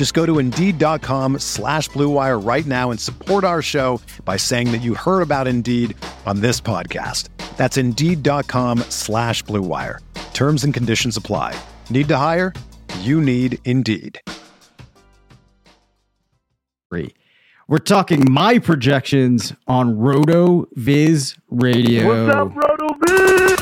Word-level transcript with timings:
Just 0.00 0.14
go 0.14 0.24
to 0.24 0.38
Indeed.com 0.38 1.40
slash 1.40 1.90
BlueWire 1.90 2.42
right 2.42 2.64
now 2.64 2.90
and 2.90 2.98
support 2.98 3.44
our 3.44 3.60
show 3.60 4.00
by 4.24 4.38
saying 4.38 4.72
that 4.72 4.78
you 4.78 4.94
heard 4.94 5.20
about 5.20 5.46
Indeed 5.46 5.94
on 6.24 6.40
this 6.40 6.58
podcast. 6.58 7.28
That's 7.58 7.76
Indeed.com 7.76 8.78
slash 8.88 9.44
BlueWire. 9.44 9.98
Terms 10.32 10.64
and 10.64 10.72
conditions 10.72 11.18
apply. 11.18 11.54
Need 11.90 12.08
to 12.08 12.16
hire? 12.16 12.54
You 13.00 13.20
need 13.20 13.58
Indeed. 13.66 14.18
We're 17.68 17.76
talking 17.84 18.24
my 18.32 18.58
projections 18.58 19.52
on 19.66 19.98
Roto 19.98 20.66
Viz 20.76 21.36
Radio. 21.50 22.08
What's 22.08 22.34
up, 22.34 22.56
Roto 22.56 22.88
Viz? 23.06 23.59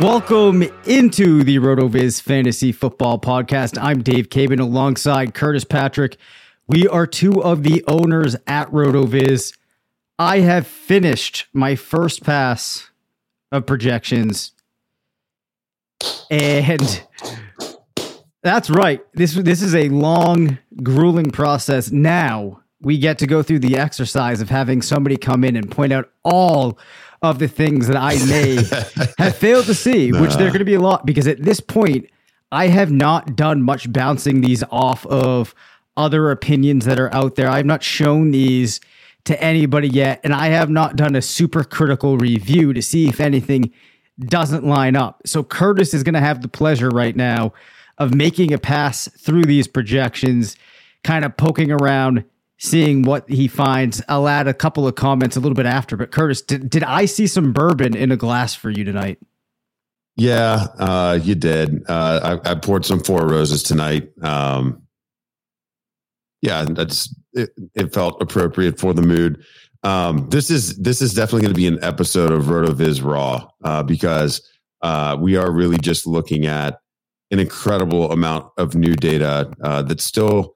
Welcome 0.00 0.62
into 0.84 1.42
the 1.42 1.58
RotoViz 1.58 2.22
Fantasy 2.22 2.70
Football 2.70 3.18
Podcast. 3.18 3.76
I'm 3.82 4.00
Dave 4.00 4.28
Caban 4.28 4.60
alongside 4.60 5.34
Curtis 5.34 5.64
Patrick. 5.64 6.16
We 6.68 6.86
are 6.86 7.04
two 7.04 7.42
of 7.42 7.64
the 7.64 7.82
owners 7.88 8.36
at 8.46 8.70
RotoViz. 8.70 9.56
I 10.16 10.38
have 10.38 10.68
finished 10.68 11.46
my 11.52 11.74
first 11.74 12.22
pass 12.22 12.90
of 13.50 13.66
projections. 13.66 14.52
And 16.30 17.02
that's 18.44 18.70
right. 18.70 19.04
This 19.14 19.34
this 19.34 19.62
is 19.62 19.74
a 19.74 19.88
long, 19.88 20.58
grueling 20.80 21.32
process. 21.32 21.90
Now 21.90 22.62
we 22.80 22.98
get 22.98 23.18
to 23.18 23.26
go 23.26 23.42
through 23.42 23.58
the 23.58 23.76
exercise 23.76 24.40
of 24.40 24.48
having 24.48 24.80
somebody 24.80 25.16
come 25.16 25.42
in 25.42 25.56
and 25.56 25.68
point 25.68 25.92
out 25.92 26.08
all 26.22 26.78
of 27.22 27.38
the 27.38 27.48
things 27.48 27.88
that 27.88 27.96
I 27.96 28.14
may 28.26 28.56
have 29.18 29.36
failed 29.36 29.66
to 29.66 29.74
see, 29.74 30.12
which 30.12 30.34
there 30.34 30.46
are 30.46 30.50
going 30.50 30.60
to 30.60 30.64
be 30.64 30.74
a 30.74 30.80
lot 30.80 31.04
because 31.04 31.26
at 31.26 31.42
this 31.42 31.60
point, 31.60 32.08
I 32.50 32.68
have 32.68 32.90
not 32.90 33.36
done 33.36 33.62
much 33.62 33.92
bouncing 33.92 34.40
these 34.40 34.64
off 34.70 35.04
of 35.06 35.54
other 35.96 36.30
opinions 36.30 36.84
that 36.86 36.98
are 36.98 37.12
out 37.12 37.34
there. 37.34 37.48
I've 37.48 37.66
not 37.66 37.82
shown 37.82 38.30
these 38.30 38.80
to 39.24 39.42
anybody 39.42 39.88
yet, 39.88 40.20
and 40.24 40.32
I 40.32 40.46
have 40.46 40.70
not 40.70 40.96
done 40.96 41.14
a 41.14 41.20
super 41.20 41.64
critical 41.64 42.16
review 42.16 42.72
to 42.72 42.80
see 42.80 43.08
if 43.08 43.20
anything 43.20 43.72
doesn't 44.18 44.64
line 44.64 44.96
up. 44.96 45.20
So 45.26 45.44
Curtis 45.44 45.92
is 45.92 46.02
going 46.02 46.14
to 46.14 46.20
have 46.20 46.40
the 46.40 46.48
pleasure 46.48 46.88
right 46.88 47.14
now 47.14 47.52
of 47.98 48.14
making 48.14 48.52
a 48.52 48.58
pass 48.58 49.08
through 49.18 49.42
these 49.42 49.66
projections, 49.66 50.56
kind 51.04 51.24
of 51.24 51.36
poking 51.36 51.70
around, 51.70 52.24
seeing 52.58 53.02
what 53.02 53.28
he 53.28 53.48
finds. 53.48 54.02
I'll 54.08 54.28
add 54.28 54.48
a 54.48 54.54
couple 54.54 54.86
of 54.86 54.96
comments 54.96 55.36
a 55.36 55.40
little 55.40 55.54
bit 55.54 55.66
after. 55.66 55.96
But 55.96 56.10
Curtis, 56.10 56.42
did, 56.42 56.68
did 56.68 56.82
I 56.82 57.06
see 57.06 57.26
some 57.26 57.52
bourbon 57.52 57.96
in 57.96 58.12
a 58.12 58.16
glass 58.16 58.54
for 58.54 58.70
you 58.70 58.84
tonight? 58.84 59.18
Yeah, 60.16 60.66
uh, 60.78 61.18
you 61.22 61.36
did. 61.36 61.88
Uh, 61.88 62.40
I, 62.44 62.50
I, 62.50 62.54
poured 62.56 62.84
some 62.84 62.98
Four 62.98 63.28
Roses 63.28 63.62
tonight. 63.62 64.10
Um, 64.20 64.82
yeah, 66.42 66.64
that's 66.68 67.14
it, 67.34 67.50
it, 67.76 67.94
felt 67.94 68.20
appropriate 68.20 68.80
for 68.80 68.92
the 68.92 69.02
mood. 69.02 69.44
Um, 69.84 70.28
this 70.28 70.50
is 70.50 70.76
this 70.78 71.00
is 71.00 71.14
definitely 71.14 71.42
going 71.42 71.54
to 71.54 71.56
be 71.56 71.68
an 71.68 71.78
episode 71.84 72.32
of 72.32 72.46
RotoViz 72.46 73.04
Raw 73.04 73.48
uh, 73.62 73.84
because 73.84 74.40
uh, 74.82 75.16
we 75.20 75.36
are 75.36 75.52
really 75.52 75.78
just 75.78 76.04
looking 76.04 76.46
at 76.46 76.80
an 77.30 77.38
incredible 77.38 78.10
amount 78.10 78.50
of 78.56 78.74
new 78.74 78.96
data 78.96 79.52
uh, 79.62 79.82
that's 79.82 80.02
still 80.02 80.54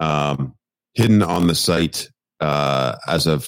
um, 0.00 0.55
hidden 0.96 1.22
on 1.22 1.46
the 1.46 1.54
site 1.54 2.10
uh, 2.40 2.96
as 3.06 3.26
of 3.26 3.46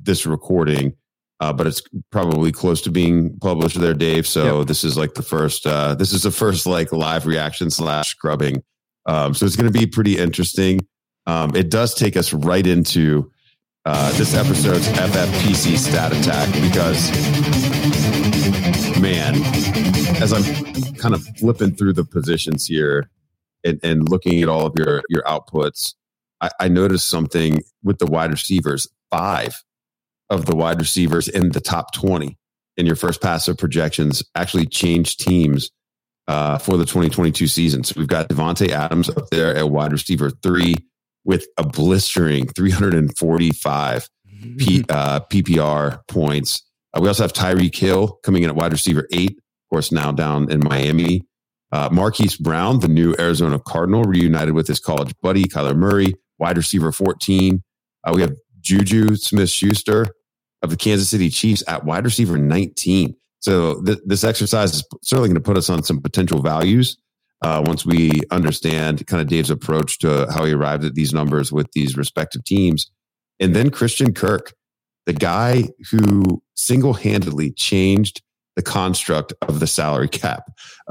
this 0.00 0.24
recording, 0.24 0.94
uh, 1.40 1.52
but 1.52 1.66
it's 1.66 1.82
probably 2.10 2.52
close 2.52 2.80
to 2.82 2.90
being 2.90 3.36
published 3.40 3.80
there, 3.80 3.94
Dave. 3.94 4.26
So 4.26 4.60
yep. 4.60 4.68
this 4.68 4.84
is 4.84 4.96
like 4.96 5.14
the 5.14 5.22
first. 5.22 5.66
Uh, 5.66 5.94
this 5.94 6.12
is 6.12 6.22
the 6.22 6.30
first 6.30 6.66
like 6.66 6.92
live 6.92 7.26
reaction 7.26 7.70
slash 7.70 8.10
scrubbing. 8.10 8.62
Um, 9.06 9.34
so 9.34 9.44
it's 9.44 9.56
going 9.56 9.70
to 9.70 9.78
be 9.78 9.86
pretty 9.86 10.16
interesting. 10.16 10.80
Um, 11.26 11.54
it 11.54 11.70
does 11.70 11.94
take 11.94 12.16
us 12.16 12.32
right 12.32 12.66
into 12.66 13.30
uh, 13.84 14.12
this 14.16 14.34
episode's 14.34 14.88
FFPC 14.88 15.76
stat 15.76 16.12
attack 16.12 16.48
because, 16.62 17.10
man, 19.00 19.34
as 20.22 20.32
I'm 20.32 20.94
kind 20.94 21.14
of 21.14 21.26
flipping 21.38 21.74
through 21.74 21.94
the 21.94 22.04
positions 22.04 22.66
here 22.66 23.10
and, 23.64 23.80
and 23.82 24.08
looking 24.08 24.42
at 24.42 24.48
all 24.48 24.66
of 24.66 24.74
your 24.78 25.02
your 25.08 25.22
outputs, 25.24 25.94
I, 26.44 26.50
I 26.60 26.68
noticed 26.68 27.08
something 27.08 27.62
with 27.82 27.98
the 27.98 28.06
wide 28.06 28.30
receivers. 28.30 28.86
Five 29.10 29.62
of 30.30 30.46
the 30.46 30.56
wide 30.56 30.78
receivers 30.78 31.28
in 31.28 31.50
the 31.50 31.60
top 31.60 31.94
20 31.94 32.36
in 32.76 32.86
your 32.86 32.96
first 32.96 33.22
pass 33.22 33.48
of 33.48 33.56
projections 33.56 34.22
actually 34.34 34.66
changed 34.66 35.20
teams 35.20 35.70
uh, 36.26 36.58
for 36.58 36.76
the 36.76 36.84
2022 36.84 37.46
season. 37.46 37.84
So 37.84 37.94
we've 37.96 38.08
got 38.08 38.28
Davante 38.28 38.70
Adams 38.70 39.08
up 39.08 39.28
there 39.30 39.54
at 39.54 39.70
wide 39.70 39.92
receiver 39.92 40.30
three 40.30 40.74
with 41.24 41.46
a 41.56 41.66
blistering 41.66 42.46
345 42.48 44.08
P, 44.58 44.84
uh, 44.88 45.20
PPR 45.20 46.06
points. 46.08 46.62
Uh, 46.92 47.00
we 47.00 47.08
also 47.08 47.22
have 47.22 47.32
Tyreek 47.32 47.74
Hill 47.74 48.18
coming 48.22 48.42
in 48.42 48.50
at 48.50 48.56
wide 48.56 48.72
receiver 48.72 49.06
eight, 49.12 49.38
of 49.38 49.70
course, 49.70 49.92
now 49.92 50.12
down 50.12 50.50
in 50.50 50.60
Miami. 50.60 51.22
Uh, 51.72 51.88
Marquise 51.90 52.36
Brown, 52.36 52.80
the 52.80 52.88
new 52.88 53.14
Arizona 53.18 53.58
Cardinal, 53.58 54.04
reunited 54.04 54.54
with 54.54 54.66
his 54.68 54.80
college 54.80 55.14
buddy, 55.22 55.44
Kyler 55.44 55.76
Murray, 55.76 56.14
wide 56.44 56.58
receiver 56.58 56.92
14. 56.92 57.62
Uh, 58.06 58.12
we 58.14 58.20
have 58.20 58.34
Juju 58.60 59.16
Smith 59.16 59.48
Schuster 59.48 60.08
of 60.62 60.68
the 60.68 60.76
Kansas 60.76 61.08
City 61.08 61.30
Chiefs 61.30 61.64
at 61.66 61.86
wide 61.86 62.04
receiver 62.04 62.36
19. 62.36 63.16
So 63.40 63.82
th- 63.82 64.00
this 64.04 64.24
exercise 64.24 64.74
is 64.74 64.84
certainly 65.02 65.30
going 65.30 65.36
to 65.36 65.40
put 65.40 65.56
us 65.56 65.70
on 65.70 65.82
some 65.82 66.02
potential 66.02 66.42
values 66.42 66.98
uh, 67.40 67.62
once 67.64 67.86
we 67.86 68.20
understand 68.30 69.06
kind 69.06 69.22
of 69.22 69.28
Dave's 69.28 69.48
approach 69.48 69.98
to 70.00 70.26
how 70.30 70.44
he 70.44 70.52
arrived 70.52 70.84
at 70.84 70.94
these 70.94 71.14
numbers 71.14 71.50
with 71.50 71.72
these 71.72 71.96
respective 71.96 72.44
teams. 72.44 72.90
And 73.40 73.56
then 73.56 73.70
Christian 73.70 74.12
Kirk, 74.12 74.52
the 75.06 75.14
guy 75.14 75.64
who 75.90 76.42
single 76.56 76.92
handedly 76.92 77.52
changed 77.52 78.22
the 78.54 78.62
construct 78.62 79.32
of 79.40 79.60
the 79.60 79.66
salary 79.66 80.08
cap, 80.22 80.44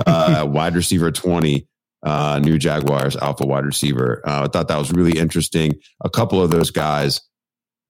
uh, 0.08 0.48
wide 0.50 0.76
receiver 0.76 1.12
20 1.12 1.68
uh, 2.04 2.40
new 2.44 2.58
Jaguars 2.58 3.16
alpha 3.18 3.46
wide 3.46 3.66
receiver. 3.66 4.22
Uh, 4.26 4.44
I 4.44 4.48
thought 4.48 4.68
that 4.68 4.78
was 4.78 4.92
really 4.92 5.18
interesting. 5.18 5.74
A 6.04 6.10
couple 6.10 6.42
of 6.42 6.52
those 6.52 6.70
guys, 6.70 7.22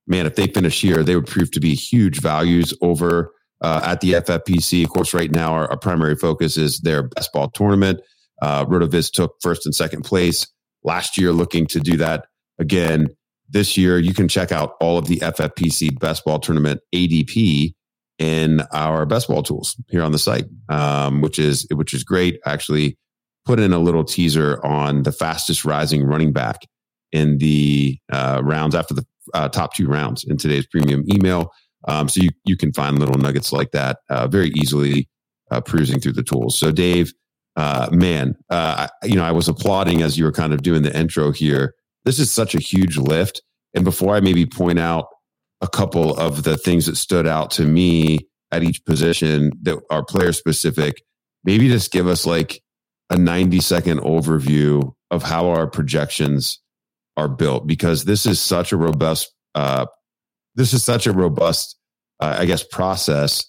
man, 0.07 0.25
if 0.25 0.35
they 0.35 0.47
finish 0.47 0.79
here, 0.81 1.03
they 1.03 1.15
would 1.15 1.27
prove 1.27 1.51
to 1.51 1.59
be 1.59 1.75
huge 1.75 2.19
values 2.19 2.73
over 2.81 3.33
uh, 3.61 3.81
at 3.83 4.01
the 4.01 4.13
FFPC. 4.13 4.83
Of 4.83 4.89
course, 4.89 5.13
right 5.13 5.31
now 5.31 5.53
our, 5.53 5.71
our, 5.71 5.77
primary 5.77 6.15
focus 6.15 6.57
is 6.57 6.79
their 6.79 7.03
best 7.03 7.31
ball 7.33 7.49
tournament. 7.49 8.01
Uh, 8.41 8.65
Rotoviz 8.65 9.11
took 9.11 9.35
first 9.41 9.65
and 9.65 9.73
second 9.73 10.03
place 10.03 10.47
last 10.83 11.17
year, 11.17 11.31
looking 11.31 11.65
to 11.67 11.79
do 11.79 11.97
that 11.97 12.25
again 12.59 13.07
this 13.49 13.77
year. 13.77 13.97
You 13.97 14.13
can 14.13 14.27
check 14.27 14.51
out 14.51 14.73
all 14.81 14.97
of 14.97 15.07
the 15.07 15.17
FFPC 15.17 15.97
best 15.99 16.25
ball 16.25 16.39
tournament 16.39 16.81
ADP 16.93 17.73
in 18.19 18.61
our 18.71 19.05
best 19.05 19.27
ball 19.27 19.43
tools 19.43 19.75
here 19.89 20.03
on 20.03 20.11
the 20.11 20.19
site, 20.19 20.45
um, 20.69 21.21
which 21.21 21.39
is 21.39 21.65
which 21.71 21.93
is 21.93 22.03
great. 22.03 22.39
Actually, 22.45 22.97
put 23.45 23.59
in 23.59 23.73
a 23.73 23.79
little 23.79 24.03
teaser 24.03 24.63
on 24.65 25.03
the 25.03 25.11
fastest 25.11 25.65
rising 25.65 26.03
running 26.03 26.31
back 26.31 26.61
in 27.11 27.37
the 27.37 27.97
uh, 28.11 28.41
rounds 28.43 28.75
after 28.75 28.93
the 28.93 29.05
uh, 29.33 29.49
top 29.49 29.73
two 29.73 29.87
rounds 29.87 30.23
in 30.23 30.37
today's 30.37 30.65
premium 30.65 31.03
email. 31.11 31.51
Um, 31.87 32.07
so 32.09 32.21
you, 32.21 32.29
you 32.45 32.57
can 32.57 32.73
find 32.73 32.99
little 32.99 33.17
nuggets 33.17 33.51
like 33.51 33.71
that 33.71 33.99
uh, 34.09 34.27
very 34.27 34.49
easily 34.49 35.09
uh, 35.51 35.61
perusing 35.61 35.99
through 35.99 36.13
the 36.13 36.23
tools. 36.23 36.57
So, 36.57 36.71
Dave, 36.71 37.13
uh, 37.55 37.89
man, 37.91 38.35
uh, 38.49 38.87
you 39.03 39.15
know, 39.15 39.23
I 39.23 39.31
was 39.31 39.47
applauding 39.47 40.01
as 40.01 40.17
you 40.17 40.25
were 40.25 40.31
kind 40.31 40.53
of 40.53 40.63
doing 40.63 40.81
the 40.81 40.97
intro 40.97 41.31
here. 41.31 41.75
This 42.05 42.19
is 42.19 42.33
such 42.33 42.55
a 42.55 42.59
huge 42.59 42.97
lift. 42.97 43.41
And 43.73 43.83
before 43.83 44.15
I 44.15 44.19
maybe 44.19 44.45
point 44.45 44.79
out 44.79 45.07
a 45.61 45.67
couple 45.67 46.15
of 46.17 46.43
the 46.43 46.57
things 46.57 46.85
that 46.87 46.97
stood 46.97 47.27
out 47.27 47.51
to 47.51 47.63
me 47.63 48.19
at 48.51 48.63
each 48.63 48.83
position 48.85 49.51
that 49.61 49.79
are 49.89 50.03
player 50.03 50.33
specific, 50.33 51.03
maybe 51.43 51.67
just 51.67 51.91
give 51.91 52.07
us 52.07 52.25
like 52.25 52.61
a 53.13 53.17
90 53.17 53.59
second 53.59 53.99
overview 53.99 54.91
of 55.11 55.21
how 55.21 55.47
our 55.49 55.67
projections 55.67 56.59
are 57.15 57.27
built 57.29 57.67
because 57.67 58.05
this 58.05 58.25
is 58.25 58.39
such 58.41 58.71
a 58.71 58.77
robust 58.77 59.31
uh, 59.55 59.85
this 60.55 60.73
is 60.73 60.83
such 60.83 61.05
a 61.05 61.11
robust 61.13 61.77
uh, 62.19 62.35
i 62.39 62.45
guess 62.45 62.63
process 62.63 63.45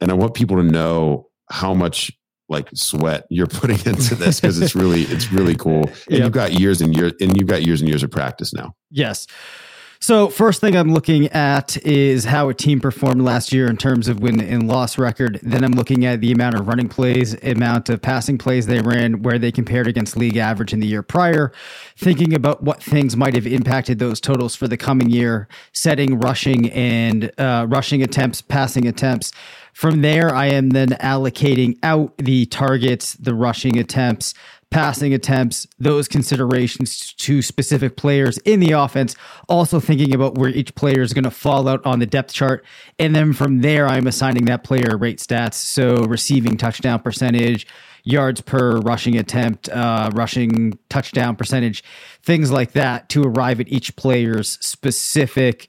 and 0.00 0.10
i 0.10 0.14
want 0.14 0.34
people 0.34 0.56
to 0.58 0.62
know 0.62 1.26
how 1.50 1.72
much 1.72 2.12
like 2.50 2.68
sweat 2.74 3.24
you're 3.30 3.46
putting 3.60 3.78
into 3.90 4.14
this 4.14 4.38
because 4.40 4.60
it's 4.60 4.74
really 4.74 5.02
it's 5.04 5.32
really 5.32 5.54
cool 5.54 5.84
and 5.86 5.96
Yep. 6.10 6.20
you've 6.20 6.32
got 6.32 6.52
years 6.52 6.80
and 6.82 6.94
years 6.94 7.12
and 7.20 7.36
you've 7.38 7.48
got 7.48 7.62
years 7.62 7.80
and 7.80 7.88
years 7.88 8.02
of 8.02 8.10
practice 8.10 8.52
now 8.52 8.74
Yes. 8.90 9.26
So 10.02 10.30
first 10.30 10.62
thing 10.62 10.76
I'm 10.76 10.94
looking 10.94 11.26
at 11.26 11.76
is 11.84 12.24
how 12.24 12.48
a 12.48 12.54
team 12.54 12.80
performed 12.80 13.20
last 13.20 13.52
year 13.52 13.68
in 13.68 13.76
terms 13.76 14.08
of 14.08 14.20
win 14.20 14.40
and 14.40 14.66
loss 14.66 14.96
record. 14.96 15.38
Then 15.42 15.62
I'm 15.62 15.72
looking 15.72 16.06
at 16.06 16.22
the 16.22 16.32
amount 16.32 16.54
of 16.54 16.66
running 16.66 16.88
plays, 16.88 17.34
amount 17.44 17.90
of 17.90 18.00
passing 18.00 18.38
plays 18.38 18.64
they 18.64 18.80
ran, 18.80 19.20
where 19.22 19.38
they 19.38 19.52
compared 19.52 19.86
against 19.86 20.16
league 20.16 20.38
average 20.38 20.72
in 20.72 20.80
the 20.80 20.86
year 20.86 21.02
prior. 21.02 21.52
Thinking 21.98 22.32
about 22.32 22.62
what 22.62 22.82
things 22.82 23.14
might 23.14 23.34
have 23.34 23.46
impacted 23.46 23.98
those 23.98 24.22
totals 24.22 24.56
for 24.56 24.66
the 24.66 24.78
coming 24.78 25.10
year, 25.10 25.48
setting 25.74 26.18
rushing 26.18 26.70
and 26.70 27.30
uh, 27.36 27.66
rushing 27.68 28.02
attempts, 28.02 28.40
passing 28.40 28.86
attempts. 28.88 29.32
From 29.74 30.00
there, 30.00 30.34
I 30.34 30.46
am 30.46 30.70
then 30.70 30.88
allocating 31.00 31.78
out 31.82 32.16
the 32.16 32.46
targets, 32.46 33.14
the 33.14 33.34
rushing 33.34 33.78
attempts, 33.78 34.32
passing 34.70 35.12
attempts, 35.12 35.66
those 35.78 36.06
considerations 36.06 37.12
to 37.14 37.42
specific 37.42 37.96
players 37.96 38.38
in 38.38 38.60
the 38.60 38.70
offense, 38.70 39.16
also 39.48 39.80
thinking 39.80 40.14
about 40.14 40.36
where 40.36 40.50
each 40.50 40.74
player 40.76 41.02
is 41.02 41.12
going 41.12 41.24
to 41.24 41.30
fall 41.30 41.68
out 41.68 41.84
on 41.84 41.98
the 41.98 42.06
depth 42.06 42.32
chart. 42.32 42.64
And 42.98 43.14
then 43.14 43.32
from 43.32 43.60
there, 43.62 43.88
I'm 43.88 44.06
assigning 44.06 44.44
that 44.44 44.62
player 44.62 44.96
rate 44.96 45.18
stats. 45.18 45.54
So 45.54 46.04
receiving 46.04 46.56
touchdown 46.56 47.00
percentage, 47.00 47.66
yards 48.04 48.40
per 48.40 48.78
rushing 48.78 49.16
attempt, 49.16 49.68
uh, 49.68 50.10
rushing 50.14 50.78
touchdown 50.88 51.34
percentage, 51.34 51.82
things 52.22 52.50
like 52.52 52.72
that 52.72 53.08
to 53.10 53.24
arrive 53.24 53.60
at 53.60 53.68
each 53.68 53.96
player's 53.96 54.58
specific 54.64 55.68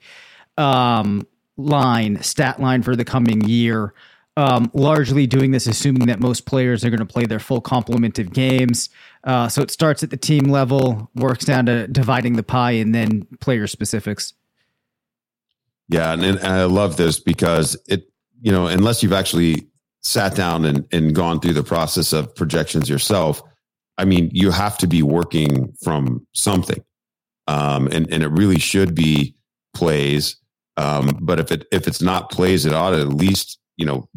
um, 0.57 1.25
line, 1.57 2.21
stat 2.21 2.59
line 2.59 2.83
for 2.83 2.95
the 2.95 3.05
coming 3.05 3.41
year. 3.47 3.93
Um, 4.37 4.71
largely 4.73 5.27
doing 5.27 5.51
this, 5.51 5.67
assuming 5.67 6.07
that 6.07 6.21
most 6.21 6.45
players 6.45 6.85
are 6.85 6.89
going 6.89 7.05
to 7.05 7.05
play 7.05 7.25
their 7.25 7.39
full 7.39 7.59
complement 7.59 8.17
of 8.17 8.31
games. 8.31 8.89
Uh, 9.25 9.49
so 9.49 9.61
it 9.61 9.71
starts 9.71 10.03
at 10.03 10.09
the 10.09 10.17
team 10.17 10.45
level, 10.45 11.11
works 11.15 11.43
down 11.43 11.65
to 11.65 11.85
dividing 11.87 12.37
the 12.37 12.43
pie, 12.43 12.71
and 12.71 12.95
then 12.95 13.27
player 13.41 13.67
specifics. 13.67 14.33
Yeah, 15.89 16.13
and, 16.13 16.23
and 16.23 16.39
I 16.39 16.63
love 16.63 16.95
this 16.95 17.19
because 17.19 17.75
it, 17.89 18.09
you 18.41 18.53
know, 18.53 18.67
unless 18.67 19.03
you've 19.03 19.11
actually 19.11 19.67
sat 20.01 20.33
down 20.33 20.63
and, 20.63 20.87
and 20.93 21.13
gone 21.13 21.41
through 21.41 21.53
the 21.53 21.63
process 21.63 22.13
of 22.13 22.33
projections 22.33 22.89
yourself, 22.89 23.43
I 23.97 24.05
mean, 24.05 24.31
you 24.33 24.51
have 24.51 24.77
to 24.79 24.87
be 24.87 25.03
working 25.03 25.73
from 25.83 26.25
something, 26.33 26.83
um, 27.47 27.87
and 27.87 28.11
and 28.11 28.23
it 28.23 28.29
really 28.29 28.57
should 28.59 28.95
be 28.95 29.35
plays. 29.73 30.37
Um, 30.77 31.19
but 31.21 31.39
if 31.39 31.51
it 31.51 31.67
if 31.71 31.87
it's 31.87 32.01
not 32.01 32.31
plays, 32.31 32.65
it 32.65 32.73
ought 32.73 32.91
to 32.91 33.01
at 33.01 33.09
least 33.09 33.59
you 33.81 33.85
know 33.87 34.07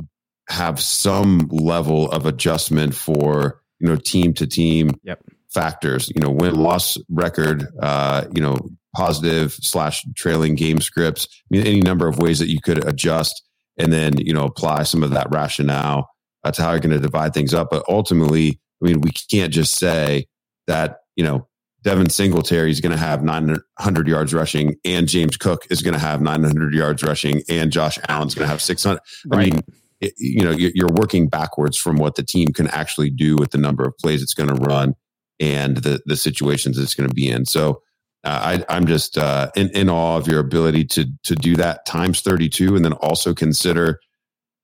have 0.48 0.78
some 0.78 1.48
level 1.50 2.10
of 2.12 2.26
adjustment 2.26 2.94
for 2.94 3.62
you 3.80 3.88
know 3.88 3.96
team 3.96 4.34
to 4.34 4.46
team 4.46 4.90
Yep. 5.02 5.20
factors. 5.52 6.12
You 6.14 6.20
know, 6.20 6.30
win 6.30 6.54
loss 6.56 6.98
record. 7.08 7.66
Uh, 7.80 8.26
you 8.34 8.42
know, 8.42 8.58
positive 8.94 9.52
slash 9.54 10.04
trailing 10.14 10.54
game 10.54 10.80
scripts. 10.80 11.26
I 11.30 11.56
mean, 11.56 11.66
any 11.66 11.80
number 11.80 12.06
of 12.06 12.18
ways 12.18 12.38
that 12.40 12.50
you 12.50 12.60
could 12.60 12.86
adjust 12.86 13.42
and 13.78 13.92
then 13.92 14.18
you 14.18 14.34
know 14.34 14.44
apply 14.44 14.82
some 14.84 15.02
of 15.02 15.10
that 15.10 15.28
rationale 15.30 16.08
uh, 16.44 16.50
to 16.52 16.62
how 16.62 16.70
you're 16.72 16.80
going 16.80 16.94
to 16.94 17.00
divide 17.00 17.32
things 17.34 17.54
up. 17.54 17.68
But 17.70 17.84
ultimately, 17.88 18.60
I 18.82 18.86
mean, 18.86 19.00
we 19.00 19.10
can't 19.30 19.52
just 19.52 19.78
say 19.78 20.26
that 20.66 20.98
you 21.16 21.24
know 21.24 21.48
Devin 21.84 22.08
Singletary 22.08 22.70
is 22.70 22.80
going 22.80 22.92
to 22.92 22.98
have 22.98 23.22
900 23.22 24.08
yards 24.08 24.32
rushing, 24.32 24.76
and 24.86 25.06
James 25.06 25.36
Cook 25.36 25.66
is 25.70 25.82
going 25.82 25.92
to 25.92 26.00
have 26.00 26.22
900 26.22 26.74
yards 26.74 27.02
rushing, 27.02 27.42
and 27.48 27.70
Josh 27.70 27.98
Allen's 28.08 28.34
going 28.34 28.46
to 28.46 28.50
have 28.50 28.62
600. 28.62 28.98
I 29.30 29.36
mean, 29.36 29.60
it, 30.00 30.14
you 30.16 30.42
know, 30.42 30.50
you're, 30.50 30.72
you're 30.74 30.88
working 30.88 31.28
backwards 31.28 31.76
from 31.76 31.96
what 31.96 32.14
the 32.14 32.22
team 32.22 32.48
can 32.48 32.68
actually 32.68 33.10
do 33.10 33.36
with 33.36 33.50
the 33.50 33.58
number 33.58 33.84
of 33.84 33.96
plays 33.98 34.22
it's 34.22 34.32
going 34.32 34.48
to 34.48 34.54
run 34.54 34.94
and 35.38 35.76
the 35.78 36.00
the 36.06 36.16
situations 36.16 36.78
it's 36.78 36.94
going 36.94 37.08
to 37.08 37.14
be 37.14 37.28
in. 37.28 37.46
So. 37.46 37.80
Uh, 38.26 38.62
I, 38.70 38.74
I'm 38.74 38.86
just 38.86 39.18
uh, 39.18 39.50
in, 39.54 39.68
in 39.72 39.90
awe 39.90 40.16
of 40.16 40.26
your 40.26 40.40
ability 40.40 40.86
to 40.86 41.04
to 41.24 41.34
do 41.34 41.56
that 41.56 41.84
times 41.84 42.22
32, 42.22 42.74
and 42.74 42.82
then 42.82 42.94
also 42.94 43.34
consider, 43.34 44.00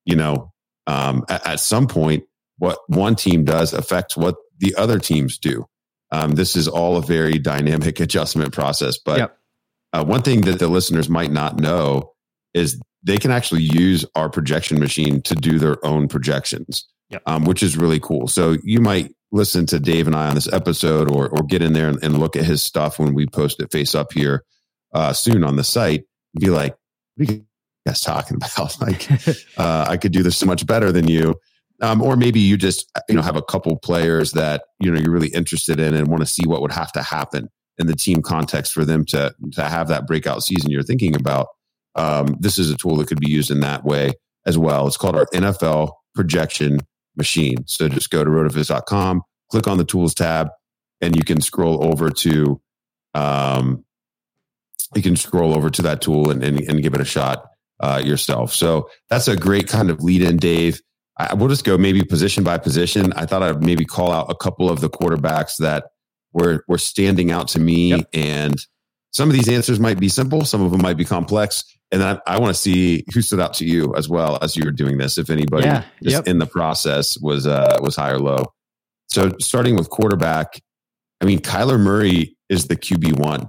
you 0.07 0.17
know, 0.17 0.51
um, 0.87 1.27
at, 1.29 1.47
at 1.47 1.61
some 1.61 1.87
point, 1.87 2.25
what 2.57 2.79
one 2.89 3.17
team 3.17 3.45
does 3.45 3.75
affects 3.75 4.17
what 4.17 4.37
the 4.61 4.75
other 4.77 4.99
teams 4.99 5.37
do. 5.37 5.67
Um, 6.13 6.33
this 6.33 6.57
is 6.57 6.67
all 6.69 6.97
a 6.97 7.03
very 7.03 7.39
dynamic 7.39 8.01
adjustment 8.01 8.53
process. 8.53 8.99
But 8.99 9.19
Yep. 9.19 9.39
uh, 9.93 10.05
one 10.05 10.23
thing 10.23 10.41
that 10.43 10.59
the 10.59 10.69
listeners 10.69 11.09
might 11.09 11.31
not 11.33 11.59
know 11.59 12.13
is 12.55 12.81
they 13.03 13.17
can 13.19 13.31
actually 13.31 13.63
use 13.63 14.05
our 14.15 14.29
projection 14.29 14.79
machine 14.79 15.23
to 15.23 15.35
do 15.35 15.59
their 15.59 15.85
own 15.87 16.09
projections, 16.09 16.87
Yep. 17.11 17.23
um, 17.27 17.45
which 17.45 17.63
is 17.63 17.77
really 17.77 18.01
cool. 18.01 18.29
So 18.29 18.57
you 18.65 18.81
might 18.81 19.15
listen 19.33 19.65
to 19.67 19.79
Dave 19.79 20.07
and 20.09 20.17
I 20.17 20.29
on 20.29 20.35
this 20.35 20.53
episode 20.53 21.09
or, 21.11 21.29
or 21.29 21.43
get 21.45 21.63
in 21.63 21.73
there 21.73 21.89
and, 21.89 22.03
and 22.03 22.19
look 22.19 22.35
at 22.37 22.45
his 22.45 22.63
stuff 22.63 22.99
when 22.99 23.15
we 23.15 23.27
post 23.27 23.63
it 23.63 23.71
face 23.71 23.95
up 23.95 24.13
here 24.13 24.45
uh, 24.93 25.13
soon 25.13 25.45
on 25.45 25.55
the 25.57 25.63
site. 25.65 26.03
and 26.35 26.41
Be 26.41 26.51
like, 26.51 26.77
what 27.17 27.31
are 27.31 27.33
you 27.35 27.45
guys 27.87 28.01
talking 28.01 28.37
about? 28.37 28.77
Like, 28.81 29.09
uh, 29.57 29.87
I 29.89 29.97
could 29.97 30.11
do 30.13 30.23
this 30.25 30.37
so 30.37 30.47
much 30.47 30.67
better 30.67 30.91
than 30.91 31.07
you. 31.07 31.37
Um, 31.83 32.03
or 32.03 32.17
maybe 32.17 32.41
you 32.41 32.57
just 32.57 32.91
you 33.09 33.15
know 33.15 33.23
have 33.23 33.37
a 33.37 33.43
couple 33.43 33.77
players 33.77 34.33
that 34.33 34.63
you 34.79 34.91
know 34.91 35.01
you're 35.01 35.13
really 35.13 35.29
interested 35.29 35.81
in 35.81 35.95
and 35.95 36.09
want 36.09 36.21
to 36.21 36.27
see 36.27 36.47
what 36.47 36.61
would 36.61 36.73
have 36.73 36.93
to 36.93 37.03
happen 37.03 37.49
in 37.79 37.87
the 37.87 37.97
team 37.97 38.23
context 38.23 38.73
for 38.73 38.85
them 38.85 39.05
to 39.07 39.35
to 39.53 39.63
have 39.63 39.89
that 39.89 40.07
breakout 40.07 40.43
season 40.43 40.71
you're 40.71 40.83
thinking 40.83 41.15
about. 41.17 41.49
Um, 41.97 42.37
this 42.39 42.59
is 42.59 42.71
a 42.71 42.77
tool 42.77 42.97
that 42.97 43.09
could 43.09 43.21
be 43.21 43.31
used 43.31 43.51
in 43.51 43.61
that 43.61 43.85
way 43.85 44.13
as 44.47 44.57
well. 44.57 44.87
It's 44.87 44.97
called 44.97 45.17
our 45.17 45.27
NFL 45.35 45.93
projection 46.15 46.81
machine. 47.17 47.67
So 47.67 47.89
just 47.89 48.11
go 48.11 48.23
to 48.23 48.31
rotoviz.com, 48.31 49.23
click 49.51 49.67
on 49.67 49.79
the 49.79 49.85
tools 49.85 50.15
tab, 50.15 50.49
and 51.01 51.17
you 51.17 51.25
can 51.25 51.41
scroll 51.41 51.85
over 51.85 52.11
to 52.11 52.61
um, 53.15 53.85
you 54.95 55.03
can 55.03 55.17
scroll 55.17 55.55
over 55.55 55.71
to 55.71 55.83
that 55.83 56.01
tool 56.01 56.31
and, 56.31 56.43
and, 56.43 56.61
and 56.61 56.83
give 56.83 56.95
it 56.95 57.01
a 57.01 57.05
shot 57.05 57.45
uh, 57.81 58.01
yourself. 58.05 58.53
So 58.53 58.91
that's 59.09 59.29
a 59.29 59.37
great 59.37 59.69
kind 59.69 59.91
of 59.91 60.03
lead 60.03 60.23
in, 60.23 60.37
Dave. 60.37 60.81
I, 61.31 61.35
we'll 61.35 61.49
just 61.49 61.65
go 61.65 61.77
maybe 61.79 62.03
position 62.05 62.45
by 62.45 62.59
position. 62.59 63.13
I 63.15 63.27
thought 63.27 63.43
I'd 63.43 63.63
maybe 63.63 63.85
call 63.85 64.13
out 64.13 64.31
a 64.31 64.35
couple 64.35 64.71
of 64.71 64.81
the 64.81 64.89
quarterbacks 64.91 65.57
that 65.59 65.87
were 66.33 66.65
were 66.69 66.79
standing 66.79 67.31
out 67.31 67.49
to 67.49 67.61
me, 67.61 67.91
Yep. 67.91 68.09
and 68.13 68.67
some 69.13 69.29
of 69.29 69.35
these 69.35 69.49
answers 69.49 69.81
might 69.81 69.99
be 69.99 70.09
simple, 70.09 70.45
some 70.45 70.63
of 70.63 70.71
them 70.71 70.83
might 70.83 70.97
be 70.97 71.05
complex. 71.05 71.65
And 71.93 72.03
I, 72.05 72.21
I 72.27 72.39
want 72.39 72.55
to 72.55 72.61
see 72.61 73.05
who 73.13 73.21
stood 73.21 73.41
out 73.41 73.55
to 73.55 73.65
you 73.67 73.95
as 73.97 74.09
well 74.09 74.39
as 74.41 74.57
you 74.57 74.65
were 74.65 74.71
doing 74.71 74.97
this. 74.99 75.19
If 75.19 75.29
anybody 75.31 75.67
Yeah, 75.67 75.83
just 76.05 76.15
yep. 76.17 76.29
in 76.29 76.39
the 76.39 76.47
process 76.47 77.19
was 77.21 77.47
uh, 77.49 77.79
was 77.83 77.97
high 77.97 78.11
or 78.11 78.21
low. 78.21 78.45
So 79.09 79.33
starting 79.41 79.75
with 79.77 79.91
quarterback, 79.91 80.61
I 81.21 81.25
mean 81.25 81.41
Kyler 81.41 81.81
Murray 81.81 82.37
is 82.49 82.69
the 82.69 82.77
QB 82.77 83.19
one, 83.19 83.49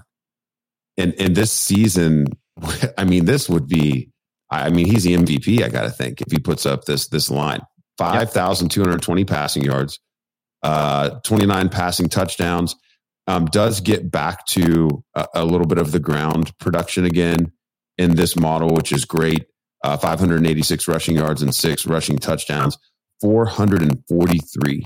and 0.97 1.13
and 1.19 1.35
this 1.35 1.51
season, 1.51 2.27
I 2.97 3.03
mean 3.05 3.25
this 3.25 3.47
would 3.47 3.67
be, 3.67 4.10
I 4.51 4.69
mean 4.69 4.85
he's 4.85 5.03
the 5.03 5.15
MVP. 5.15 5.63
I 5.63 5.69
got 5.69 5.83
to 5.83 5.89
think 5.89 6.21
if 6.21 6.31
he 6.31 6.39
puts 6.39 6.65
up 6.65 6.85
this 6.85 7.07
this 7.07 7.29
line, 7.31 7.61
five 7.97 8.31
thousand 8.31 8.69
two 8.69 8.81
hundred 8.81 9.01
twenty 9.01 9.25
passing 9.25 9.63
yards, 9.63 9.99
uh, 10.63 11.11
twenty 11.21 11.45
nine 11.45 11.69
passing 11.69 12.09
touchdowns. 12.09 12.75
Um, 13.27 13.45
does 13.45 13.81
get 13.81 14.11
back 14.11 14.45
to 14.47 15.03
a, 15.13 15.27
a 15.35 15.45
little 15.45 15.67
bit 15.67 15.77
of 15.77 15.91
the 15.91 15.99
ground 15.99 16.57
production 16.57 17.05
again 17.05 17.51
in 17.97 18.15
this 18.15 18.35
model, 18.35 18.69
which 18.69 18.91
is 18.91 19.05
great. 19.05 19.45
Uh, 19.83 19.97
586 19.97 20.87
rushing 20.87 21.15
yards 21.15 21.41
and 21.41 21.55
six 21.55 21.87
rushing 21.87 22.17
touchdowns, 22.17 22.77
443 23.21 24.85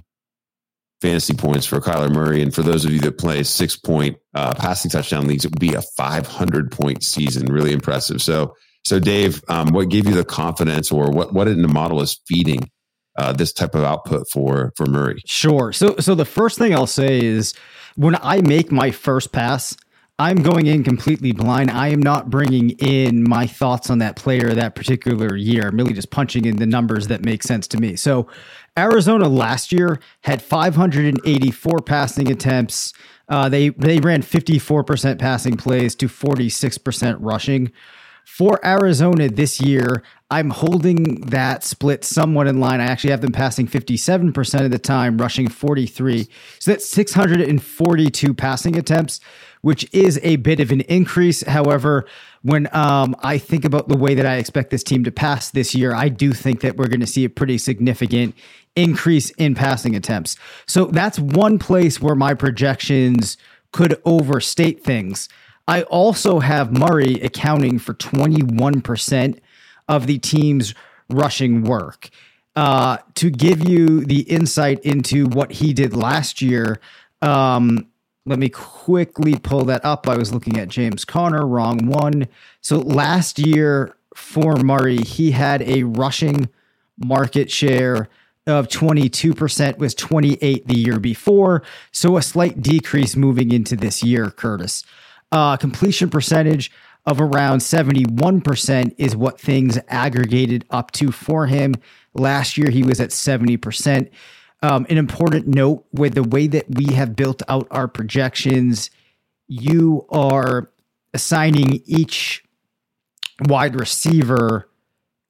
fantasy 1.01 1.33
points 1.33 1.65
for 1.65 1.79
Kyler 1.79 2.11
Murray. 2.11 2.41
And 2.41 2.53
for 2.53 2.63
those 2.63 2.85
of 2.85 2.91
you 2.91 2.99
that 3.01 3.17
play 3.17 3.43
six 3.43 3.75
point 3.75 4.17
uh, 4.33 4.53
passing 4.53 4.89
touchdown 4.89 5.27
leagues, 5.27 5.45
it 5.45 5.51
would 5.51 5.59
be 5.59 5.73
a 5.73 5.81
500 5.81 6.71
point 6.71 7.03
season. 7.03 7.47
Really 7.47 7.73
impressive. 7.73 8.21
So, 8.21 8.55
so 8.85 8.99
Dave, 8.99 9.43
um, 9.49 9.69
what 9.69 9.89
gave 9.89 10.07
you 10.07 10.13
the 10.13 10.23
confidence, 10.23 10.91
or 10.91 11.09
what 11.09 11.33
what 11.33 11.47
in 11.47 11.63
the 11.63 11.67
model 11.67 12.01
is 12.01 12.21
feeding 12.27 12.69
uh, 13.17 13.33
this 13.33 13.51
type 13.51 13.73
of 13.73 13.83
output 13.83 14.27
for 14.31 14.71
for 14.77 14.85
Murray? 14.85 15.21
Sure. 15.25 15.73
So 15.73 15.95
so 15.99 16.13
the 16.13 16.23
first 16.25 16.59
thing 16.59 16.73
I'll 16.73 16.85
say 16.85 17.19
is 17.19 17.55
when 17.95 18.15
I 18.21 18.41
make 18.41 18.71
my 18.71 18.91
first 18.91 19.31
pass, 19.31 19.75
I'm 20.19 20.37
going 20.43 20.67
in 20.67 20.83
completely 20.83 21.31
blind. 21.31 21.71
I 21.71 21.87
am 21.87 21.99
not 21.99 22.29
bringing 22.29 22.71
in 22.71 23.27
my 23.27 23.47
thoughts 23.47 23.89
on 23.89 23.97
that 23.99 24.17
player 24.17 24.53
that 24.53 24.75
particular 24.75 25.35
year. 25.35 25.67
I'm 25.67 25.77
really 25.77 25.93
just 25.93 26.11
punching 26.11 26.45
in 26.45 26.57
the 26.57 26.67
numbers 26.67 27.07
that 27.07 27.25
make 27.25 27.41
sense 27.41 27.67
to 27.69 27.77
me. 27.77 27.95
So, 27.95 28.27
Arizona 28.77 29.27
last 29.27 29.71
year 29.71 29.99
had 30.21 30.43
584 30.43 31.79
passing 31.81 32.31
attempts. 32.31 32.93
Uh, 33.29 33.49
they 33.49 33.69
they 33.69 33.99
ran 33.99 34.21
54% 34.21 35.17
passing 35.17 35.57
plays 35.57 35.95
to 35.95 36.07
46% 36.07 37.17
rushing. 37.19 37.71
For 38.25 38.59
Arizona 38.65 39.29
this 39.29 39.61
year, 39.61 40.01
I'm 40.31 40.49
holding 40.49 41.21
that 41.27 41.63
split 41.63 42.03
somewhat 42.03 42.47
in 42.47 42.59
line. 42.59 42.81
I 42.81 42.85
actually 42.85 43.11
have 43.11 43.21
them 43.21 43.31
passing 43.31 43.67
57% 43.67 44.65
of 44.65 44.71
the 44.71 44.79
time, 44.79 45.19
rushing 45.19 45.47
43. 45.47 46.27
So 46.59 46.71
that's 46.71 46.89
642 46.89 48.33
passing 48.33 48.77
attempts, 48.77 49.19
which 49.61 49.87
is 49.93 50.19
a 50.23 50.37
bit 50.37 50.59
of 50.59 50.71
an 50.71 50.81
increase. 50.81 51.43
However, 51.43 52.07
when 52.41 52.67
um, 52.75 53.15
I 53.21 53.37
think 53.37 53.63
about 53.63 53.89
the 53.89 53.97
way 53.97 54.15
that 54.15 54.25
I 54.25 54.37
expect 54.37 54.71
this 54.71 54.83
team 54.83 55.03
to 55.03 55.11
pass 55.11 55.51
this 55.51 55.75
year, 55.75 55.93
I 55.93 56.09
do 56.09 56.33
think 56.33 56.61
that 56.61 56.77
we're 56.77 56.87
going 56.87 56.99
to 57.01 57.07
see 57.07 57.25
a 57.25 57.29
pretty 57.29 57.59
significant 57.59 58.35
increase 58.75 59.29
in 59.31 59.53
passing 59.53 59.95
attempts. 59.95 60.35
So 60.65 60.85
that's 60.85 61.19
one 61.19 61.59
place 61.59 62.01
where 62.01 62.15
my 62.15 62.33
projections 62.33 63.37
could 63.71 64.01
overstate 64.03 64.83
things. 64.83 65.29
I 65.67 65.83
also 65.83 66.39
have 66.39 66.77
Murray 66.77 67.15
accounting 67.21 67.79
for 67.79 67.93
21% 67.93 69.39
of 69.87 70.07
the 70.07 70.19
team's 70.19 70.73
rushing 71.09 71.63
work. 71.63 72.09
Uh, 72.55 72.97
to 73.15 73.29
give 73.29 73.67
you 73.67 74.05
the 74.05 74.21
insight 74.21 74.79
into 74.85 75.25
what 75.27 75.51
he 75.51 75.73
did 75.73 75.95
last 75.95 76.41
year, 76.41 76.79
um, 77.21 77.87
let 78.25 78.39
me 78.39 78.49
quickly 78.49 79.37
pull 79.37 79.65
that 79.65 79.83
up. 79.83 80.07
I 80.07 80.17
was 80.17 80.33
looking 80.33 80.57
at 80.57 80.69
James 80.69 81.03
Conner, 81.05 81.45
wrong 81.45 81.85
one. 81.87 82.27
So 82.61 82.77
last 82.77 83.39
year 83.39 83.95
for 84.15 84.55
Murray, 84.55 84.97
he 84.97 85.31
had 85.31 85.61
a 85.63 85.83
rushing 85.83 86.49
market 86.97 87.51
share 87.51 88.07
of 88.47 88.67
22% 88.67 89.77
was 89.79 89.95
28 89.95 90.67
the 90.67 90.77
year 90.77 90.99
before 90.99 91.63
so 91.91 92.15
a 92.15 92.21
slight 92.21 92.61
decrease 92.61 93.15
moving 93.15 93.51
into 93.51 93.75
this 93.75 94.03
year 94.03 94.29
curtis 94.29 94.83
uh, 95.31 95.57
completion 95.57 96.09
percentage 96.09 96.71
of 97.05 97.21
around 97.21 97.59
71% 97.59 98.95
is 98.97 99.15
what 99.15 99.39
things 99.39 99.77
aggregated 99.87 100.65
up 100.71 100.91
to 100.91 101.11
for 101.11 101.47
him. 101.47 101.75
Last 102.13 102.57
year, 102.57 102.71
he 102.71 102.83
was 102.83 102.99
at 102.99 103.11
70%. 103.11 104.09
Um, 104.63 104.87
an 104.89 104.97
important 104.97 105.47
note 105.47 105.85
with 105.91 106.15
the 106.15 106.23
way 106.23 106.47
that 106.47 106.65
we 106.69 106.93
have 106.93 107.15
built 107.15 107.43
out 107.47 107.67
our 107.69 107.87
projections, 107.87 108.89
you 109.47 110.07
are 110.09 110.71
assigning 111.13 111.83
each 111.85 112.43
wide 113.47 113.79
receiver 113.79 114.67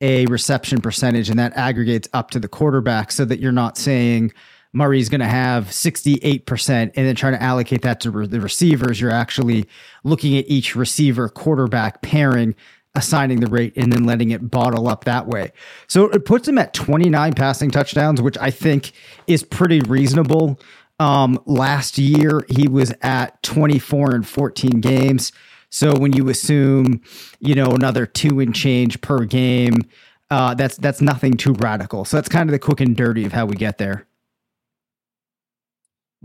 a 0.01 0.25
reception 0.27 0.81
percentage, 0.81 1.29
and 1.29 1.39
that 1.39 1.55
aggregates 1.55 2.07
up 2.13 2.31
to 2.31 2.39
the 2.39 2.47
quarterback 2.47 3.11
so 3.11 3.25
that 3.25 3.39
you're 3.39 3.51
not 3.51 3.77
saying, 3.77 4.33
Murray's 4.75 5.08
going 5.08 5.22
to 5.22 5.27
have 5.27 5.65
68% 5.67 6.70
and 6.70 6.91
then 6.94 7.15
trying 7.15 7.34
to 7.34 7.41
allocate 7.41 7.82
that 7.84 8.01
to 8.01 8.12
re- 8.12 8.27
the 8.27 8.41
receivers. 8.41 9.00
You're 9.00 9.10
actually 9.10 9.67
looking 10.03 10.38
at 10.38 10.46
each 10.50 10.75
receiver 10.75 11.29
quarterback 11.29 12.01
pairing, 12.01 12.55
assigning 12.94 13.39
the 13.39 13.48
rate, 13.48 13.74
and 13.77 13.91
then 13.94 14.03
letting 14.03 14.32
it 14.32 14.51
bottle 14.51 14.89
up 14.89 15.05
that 15.05 15.27
way. 15.27 15.53
So 15.88 16.10
it 16.10 16.25
puts 16.25 16.48
him 16.48 16.58
at 16.58 16.74
29 16.74 17.34
passing 17.34 17.72
touchdowns, 17.72 18.22
which 18.22 18.38
I 18.38 18.51
think 18.51 18.91
is 19.27 19.44
pretty 19.44 19.79
reasonable. 19.79 20.60
Um, 21.00 21.41
last 21.46 21.98
year, 21.98 22.46
he 22.50 22.67
was 22.67 22.94
at 23.01 23.41
24 23.44 24.13
and 24.13 24.27
14 24.27 24.82
games. 24.82 25.32
So 25.70 25.98
when 25.98 26.12
you 26.12 26.29
assume, 26.29 27.01
you 27.39 27.55
know, 27.55 27.72
another 27.72 28.05
two 28.05 28.41
and 28.41 28.53
change 28.53 29.00
per 29.00 29.24
game, 29.24 29.75
uh, 30.29 30.53
that's 30.53 30.75
that's 30.77 31.01
nothing 31.01 31.38
too 31.38 31.53
radical. 31.53 32.03
So 32.03 32.17
that's 32.17 32.29
kind 32.29 32.50
of 32.50 32.51
the 32.51 32.60
quick 32.60 32.82
and 32.82 32.96
dirty 32.96 33.25
of 33.25 33.32
how 33.32 33.46
we 33.46 33.55
get 33.55 33.77
there. 33.77 34.08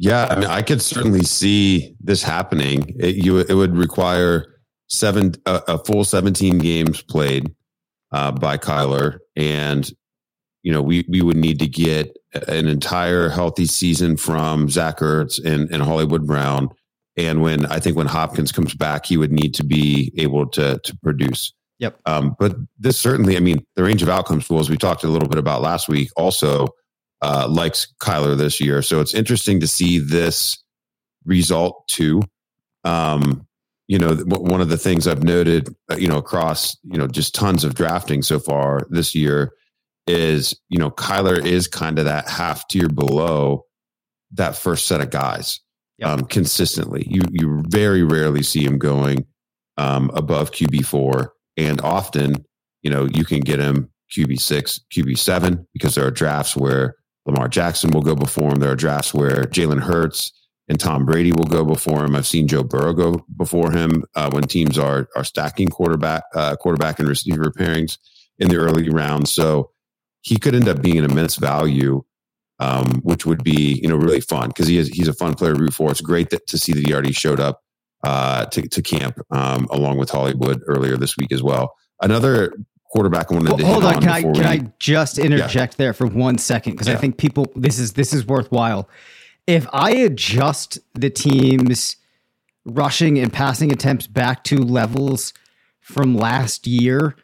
Yeah, 0.02 0.28
I 0.30 0.34
mean, 0.34 0.48
I 0.48 0.62
could 0.62 0.80
certainly 0.80 1.24
see 1.24 1.94
this 2.00 2.22
happening. 2.22 2.96
It, 2.98 3.16
you, 3.16 3.36
it 3.36 3.52
would 3.52 3.76
require 3.76 4.46
seven 4.88 5.34
a, 5.44 5.60
a 5.68 5.78
full 5.84 6.04
seventeen 6.04 6.56
games 6.56 7.02
played 7.02 7.54
uh, 8.10 8.32
by 8.32 8.56
Kyler, 8.56 9.18
and 9.36 9.92
you 10.62 10.72
know 10.72 10.80
we 10.80 11.04
we 11.06 11.20
would 11.20 11.36
need 11.36 11.58
to 11.58 11.66
get 11.66 12.16
an 12.48 12.66
entire 12.66 13.28
healthy 13.28 13.66
season 13.66 14.16
from 14.16 14.70
Zach 14.70 15.00
Ertz 15.00 15.38
and, 15.44 15.70
and 15.70 15.82
Hollywood 15.82 16.26
Brown. 16.26 16.70
And 17.18 17.42
when 17.42 17.66
I 17.66 17.78
think 17.78 17.94
when 17.94 18.06
Hopkins 18.06 18.52
comes 18.52 18.72
back, 18.72 19.04
he 19.04 19.18
would 19.18 19.32
need 19.32 19.52
to 19.56 19.64
be 19.64 20.14
able 20.16 20.48
to 20.52 20.80
to 20.82 20.96
produce. 21.02 21.52
Yep. 21.78 22.00
Um, 22.06 22.36
but 22.38 22.56
this 22.78 22.98
certainly, 22.98 23.36
I 23.36 23.40
mean, 23.40 23.66
the 23.76 23.82
range 23.82 24.02
of 24.02 24.08
outcomes 24.08 24.48
tools 24.48 24.70
we 24.70 24.78
talked 24.78 25.04
a 25.04 25.08
little 25.08 25.28
bit 25.28 25.38
about 25.38 25.60
last 25.60 25.90
week 25.90 26.08
also 26.16 26.68
uh, 27.22 27.46
likes 27.48 27.92
Kyler 28.00 28.36
this 28.36 28.60
year. 28.60 28.82
So 28.82 29.00
it's 29.00 29.14
interesting 29.14 29.60
to 29.60 29.66
see 29.66 29.98
this 29.98 30.62
result 31.24 31.86
too. 31.88 32.22
Um, 32.84 33.46
you 33.88 33.98
know, 33.98 34.14
one 34.14 34.60
of 34.60 34.68
the 34.68 34.78
things 34.78 35.08
I've 35.08 35.24
noted, 35.24 35.68
uh, 35.90 35.96
you 35.96 36.06
know, 36.06 36.18
across, 36.18 36.76
you 36.84 36.96
know, 36.96 37.08
just 37.08 37.34
tons 37.34 37.64
of 37.64 37.74
drafting 37.74 38.22
so 38.22 38.38
far 38.38 38.86
this 38.88 39.14
year 39.14 39.52
is, 40.06 40.58
you 40.68 40.78
know, 40.78 40.90
Kyler 40.90 41.44
is 41.44 41.66
kind 41.66 41.98
of 41.98 42.04
that 42.04 42.28
half 42.28 42.68
tier 42.68 42.88
below 42.88 43.64
that 44.32 44.56
first 44.56 44.86
set 44.86 45.00
of 45.00 45.10
guys 45.10 45.60
yep. 45.98 46.08
um, 46.08 46.20
consistently. 46.24 47.04
You, 47.08 47.22
you 47.30 47.64
very 47.68 48.04
rarely 48.04 48.44
see 48.44 48.64
him 48.64 48.78
going 48.78 49.26
um, 49.76 50.10
above 50.14 50.52
QB4. 50.52 51.28
And 51.56 51.80
often, 51.80 52.44
you 52.82 52.90
know, 52.90 53.08
you 53.12 53.24
can 53.24 53.40
get 53.40 53.58
him 53.58 53.90
QB6, 54.16 54.80
QB7 54.92 55.66
because 55.72 55.96
there 55.96 56.06
are 56.06 56.12
drafts 56.12 56.56
where 56.56 56.94
Lamar 57.26 57.48
Jackson 57.48 57.90
will 57.90 58.02
go 58.02 58.14
before 58.14 58.50
him. 58.50 58.60
There 58.60 58.72
are 58.72 58.76
drafts 58.76 59.12
where 59.12 59.44
Jalen 59.44 59.80
Hurts 59.80 60.32
and 60.68 60.78
Tom 60.78 61.04
Brady 61.04 61.32
will 61.32 61.46
go 61.46 61.64
before 61.64 62.04
him. 62.04 62.14
I've 62.14 62.26
seen 62.26 62.46
Joe 62.46 62.62
Burrow 62.62 62.92
go 62.92 63.24
before 63.36 63.72
him 63.72 64.04
uh, 64.14 64.30
when 64.30 64.44
teams 64.44 64.78
are 64.78 65.08
are 65.16 65.24
stacking 65.24 65.68
quarterback 65.68 66.22
uh, 66.34 66.56
quarterback 66.56 66.98
and 66.98 67.08
receiver 67.08 67.50
pairings 67.50 67.98
in 68.38 68.48
the 68.48 68.56
early 68.56 68.88
rounds. 68.88 69.32
So 69.32 69.72
he 70.22 70.36
could 70.36 70.54
end 70.54 70.68
up 70.68 70.80
being 70.80 70.98
an 70.98 71.04
immense 71.04 71.36
value, 71.36 72.02
um, 72.58 73.00
which 73.02 73.26
would 73.26 73.42
be 73.42 73.80
you 73.82 73.88
know 73.88 73.96
really 73.96 74.20
fun 74.20 74.48
because 74.48 74.68
he 74.68 74.78
is 74.78 74.88
he's 74.88 75.08
a 75.08 75.12
fun 75.14 75.34
player 75.34 75.54
to 75.54 75.60
root 75.60 75.74
for. 75.74 75.90
It's 75.90 76.00
great 76.00 76.30
that, 76.30 76.46
to 76.46 76.58
see 76.58 76.72
that 76.72 76.86
he 76.86 76.92
already 76.92 77.12
showed 77.12 77.40
up 77.40 77.60
uh, 78.04 78.46
to 78.46 78.62
to 78.62 78.80
camp 78.80 79.18
um, 79.30 79.66
along 79.70 79.98
with 79.98 80.10
Hollywood 80.10 80.62
earlier 80.66 80.96
this 80.96 81.16
week 81.16 81.32
as 81.32 81.42
well. 81.42 81.74
Another 82.00 82.54
quarterback 82.90 83.30
wanted 83.30 83.56
to 83.56 83.64
hold 83.64 83.84
on. 83.84 83.94
on 83.94 84.00
can 84.00 84.10
I 84.10 84.22
can 84.22 84.32
we, 84.32 84.44
I 84.44 84.72
just 84.78 85.18
interject 85.18 85.74
yeah. 85.74 85.84
there 85.84 85.92
for 85.92 86.06
one 86.06 86.38
second 86.38 86.72
because 86.72 86.88
yeah. 86.88 86.94
I 86.94 86.96
think 86.96 87.16
people 87.16 87.46
this 87.54 87.78
is 87.78 87.94
this 87.94 88.12
is 88.12 88.26
worthwhile. 88.26 88.88
If 89.46 89.66
I 89.72 89.92
adjust 89.92 90.78
the 90.94 91.10
team's 91.10 91.96
rushing 92.64 93.18
and 93.18 93.32
passing 93.32 93.72
attempts 93.72 94.06
back 94.06 94.44
to 94.44 94.58
levels 94.58 95.32
from 95.80 96.14
last 96.14 96.66
year, 96.66 97.16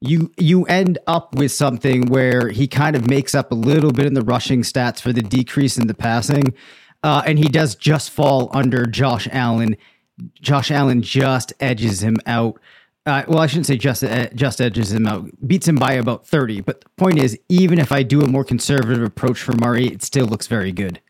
you 0.00 0.32
you 0.36 0.64
end 0.64 0.98
up 1.06 1.34
with 1.34 1.52
something 1.52 2.06
where 2.06 2.48
he 2.48 2.68
kind 2.68 2.94
of 2.94 3.08
makes 3.08 3.34
up 3.34 3.50
a 3.50 3.56
little 3.56 3.92
bit 3.92 4.06
in 4.06 4.14
the 4.14 4.22
rushing 4.22 4.62
stats 4.62 5.00
for 5.00 5.12
the 5.12 5.22
decrease 5.22 5.76
in 5.76 5.88
the 5.88 5.94
passing, 5.94 6.54
uh, 7.02 7.22
and 7.26 7.38
he 7.38 7.48
does 7.48 7.74
just 7.74 8.10
fall 8.10 8.50
under 8.52 8.86
Josh 8.86 9.28
Allen. 9.32 9.76
Josh 10.40 10.70
Allen 10.70 11.02
just 11.02 11.52
edges 11.60 12.02
him 12.02 12.16
out. 12.26 12.60
Uh, 13.08 13.24
well, 13.26 13.38
I 13.38 13.46
shouldn't 13.46 13.64
say 13.64 13.78
just 13.78 14.04
uh, 14.04 14.28
just 14.34 14.60
edges 14.60 14.92
him 14.92 15.06
out, 15.06 15.30
beats 15.46 15.66
him 15.66 15.76
by 15.76 15.94
about 15.94 16.26
thirty. 16.26 16.60
But 16.60 16.82
the 16.82 16.90
point 16.98 17.18
is, 17.18 17.38
even 17.48 17.78
if 17.78 17.90
I 17.90 18.02
do 18.02 18.20
a 18.20 18.28
more 18.28 18.44
conservative 18.44 19.02
approach 19.02 19.40
for 19.40 19.52
Murray, 19.52 19.86
it 19.86 20.02
still 20.02 20.26
looks 20.26 20.46
very 20.46 20.72
good. 20.72 21.00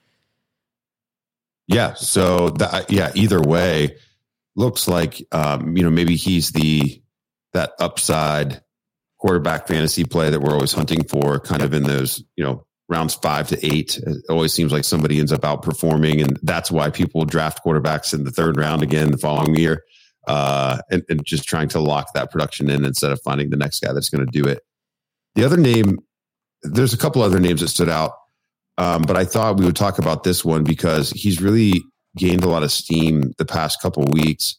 Yeah. 1.66 1.94
So 1.94 2.50
that 2.50 2.92
yeah, 2.92 3.10
either 3.16 3.40
way, 3.40 3.96
looks 4.54 4.86
like 4.86 5.26
um, 5.32 5.76
you 5.76 5.82
know 5.82 5.90
maybe 5.90 6.14
he's 6.14 6.52
the 6.52 7.02
that 7.52 7.72
upside 7.80 8.62
quarterback 9.18 9.66
fantasy 9.66 10.04
play 10.04 10.30
that 10.30 10.40
we're 10.40 10.54
always 10.54 10.72
hunting 10.72 11.02
for, 11.02 11.40
kind 11.40 11.62
of 11.62 11.74
in 11.74 11.82
those 11.82 12.22
you 12.36 12.44
know 12.44 12.64
rounds 12.88 13.14
five 13.14 13.48
to 13.48 13.66
eight. 13.66 13.98
It 13.98 14.18
always 14.30 14.52
seems 14.52 14.70
like 14.70 14.84
somebody 14.84 15.18
ends 15.18 15.32
up 15.32 15.40
outperforming, 15.40 16.22
and 16.22 16.38
that's 16.44 16.70
why 16.70 16.90
people 16.90 17.24
draft 17.24 17.64
quarterbacks 17.64 18.14
in 18.14 18.22
the 18.22 18.30
third 18.30 18.56
round 18.56 18.84
again 18.84 19.10
the 19.10 19.18
following 19.18 19.56
year 19.56 19.82
uh, 20.28 20.78
and, 20.90 21.02
and 21.08 21.24
just 21.24 21.48
trying 21.48 21.68
to 21.68 21.80
lock 21.80 22.12
that 22.12 22.30
production 22.30 22.68
in 22.68 22.84
instead 22.84 23.10
of 23.10 23.20
finding 23.22 23.48
the 23.50 23.56
next 23.56 23.80
guy 23.80 23.92
that's 23.92 24.10
going 24.10 24.24
to 24.24 24.30
do 24.30 24.46
it. 24.46 24.62
The 25.34 25.44
other 25.44 25.56
name, 25.56 25.98
there's 26.62 26.92
a 26.92 26.98
couple 26.98 27.22
other 27.22 27.40
names 27.40 27.62
that 27.62 27.68
stood 27.68 27.88
out, 27.88 28.12
um, 28.76 29.02
but 29.02 29.16
I 29.16 29.24
thought 29.24 29.56
we 29.56 29.64
would 29.64 29.76
talk 29.76 29.98
about 29.98 30.24
this 30.24 30.44
one 30.44 30.64
because 30.64 31.10
he's 31.10 31.40
really 31.40 31.82
gained 32.16 32.44
a 32.44 32.48
lot 32.48 32.62
of 32.62 32.70
steam 32.70 33.32
the 33.38 33.46
past 33.46 33.80
couple 33.80 34.04
weeks, 34.12 34.58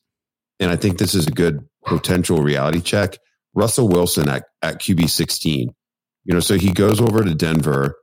and 0.60 0.72
I 0.72 0.76
think 0.76 0.98
this 0.98 1.14
is 1.14 1.28
a 1.28 1.32
good 1.32 1.66
potential 1.86 2.42
reality 2.42 2.82
check. 2.82 3.18
Russell 3.54 3.88
Wilson 3.88 4.28
at, 4.28 4.46
at 4.62 4.80
QB 4.80 5.10
16. 5.10 5.70
You 6.26 6.34
know, 6.34 6.40
so 6.40 6.58
he 6.58 6.72
goes 6.72 7.00
over 7.00 7.24
to 7.24 7.34
Denver 7.34 7.96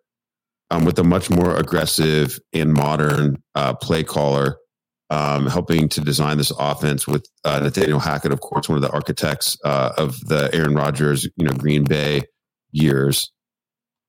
um, 0.70 0.84
with 0.84 0.98
a 0.98 1.04
much 1.04 1.30
more 1.30 1.56
aggressive 1.56 2.38
and 2.52 2.72
modern 2.72 3.42
uh, 3.54 3.74
play 3.74 4.02
caller 4.02 4.56
um, 5.10 5.46
helping 5.46 5.88
to 5.90 6.00
design 6.00 6.36
this 6.36 6.52
offense 6.58 7.06
with 7.06 7.26
uh, 7.44 7.60
Nathaniel 7.60 8.00
Hackett, 8.00 8.32
of 8.32 8.40
course, 8.40 8.68
one 8.68 8.76
of 8.76 8.82
the 8.82 8.90
architects 8.90 9.56
uh, 9.64 9.92
of 9.96 10.18
the 10.26 10.50
Aaron 10.52 10.74
Rodgers, 10.74 11.28
you 11.36 11.46
know, 11.46 11.52
Green 11.52 11.84
Bay 11.84 12.22
years. 12.72 13.32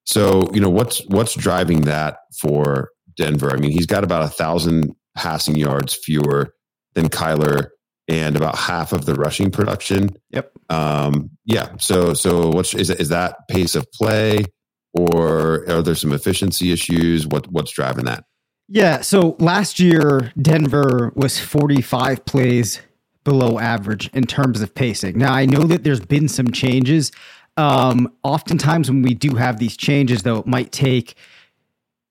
So, 0.05 0.49
you 0.53 0.61
know, 0.61 0.69
what's 0.69 1.05
what's 1.07 1.35
driving 1.35 1.81
that 1.81 2.19
for 2.39 2.89
Denver? 3.15 3.51
I 3.51 3.57
mean, 3.57 3.71
he's 3.71 3.85
got 3.85 4.03
about 4.03 4.23
a 4.23 4.29
thousand 4.29 4.95
passing 5.15 5.55
yards 5.55 5.95
fewer 5.95 6.53
than 6.93 7.09
Kyler 7.09 7.67
and 8.07 8.35
about 8.35 8.57
half 8.57 8.93
of 8.93 9.05
the 9.05 9.15
rushing 9.15 9.51
production. 9.51 10.09
Yep. 10.31 10.51
Um, 10.69 11.31
yeah. 11.45 11.75
So, 11.77 12.13
so 12.13 12.49
what's 12.49 12.73
is 12.73 12.89
is 12.89 13.09
that 13.09 13.35
pace 13.49 13.75
of 13.75 13.85
play, 13.91 14.45
or 14.93 15.69
are 15.69 15.81
there 15.81 15.95
some 15.95 16.13
efficiency 16.13 16.71
issues? 16.71 17.27
What 17.27 17.51
what's 17.51 17.71
driving 17.71 18.05
that? 18.05 18.23
Yeah. 18.67 19.01
So 19.01 19.35
last 19.39 19.79
year, 19.79 20.31
Denver 20.41 21.11
was 21.15 21.39
45 21.39 22.25
plays 22.25 22.81
below 23.23 23.59
average 23.59 24.09
in 24.13 24.23
terms 24.23 24.61
of 24.61 24.73
pacing. 24.75 25.17
Now, 25.17 25.33
I 25.33 25.45
know 25.45 25.63
that 25.63 25.83
there's 25.83 25.99
been 25.99 26.27
some 26.27 26.51
changes. 26.51 27.11
Um, 27.55 28.13
oftentimes, 28.23 28.89
when 28.89 29.01
we 29.01 29.13
do 29.13 29.35
have 29.35 29.59
these 29.59 29.75
changes, 29.77 30.23
though, 30.23 30.39
it 30.39 30.47
might 30.47 30.71
take 30.71 31.15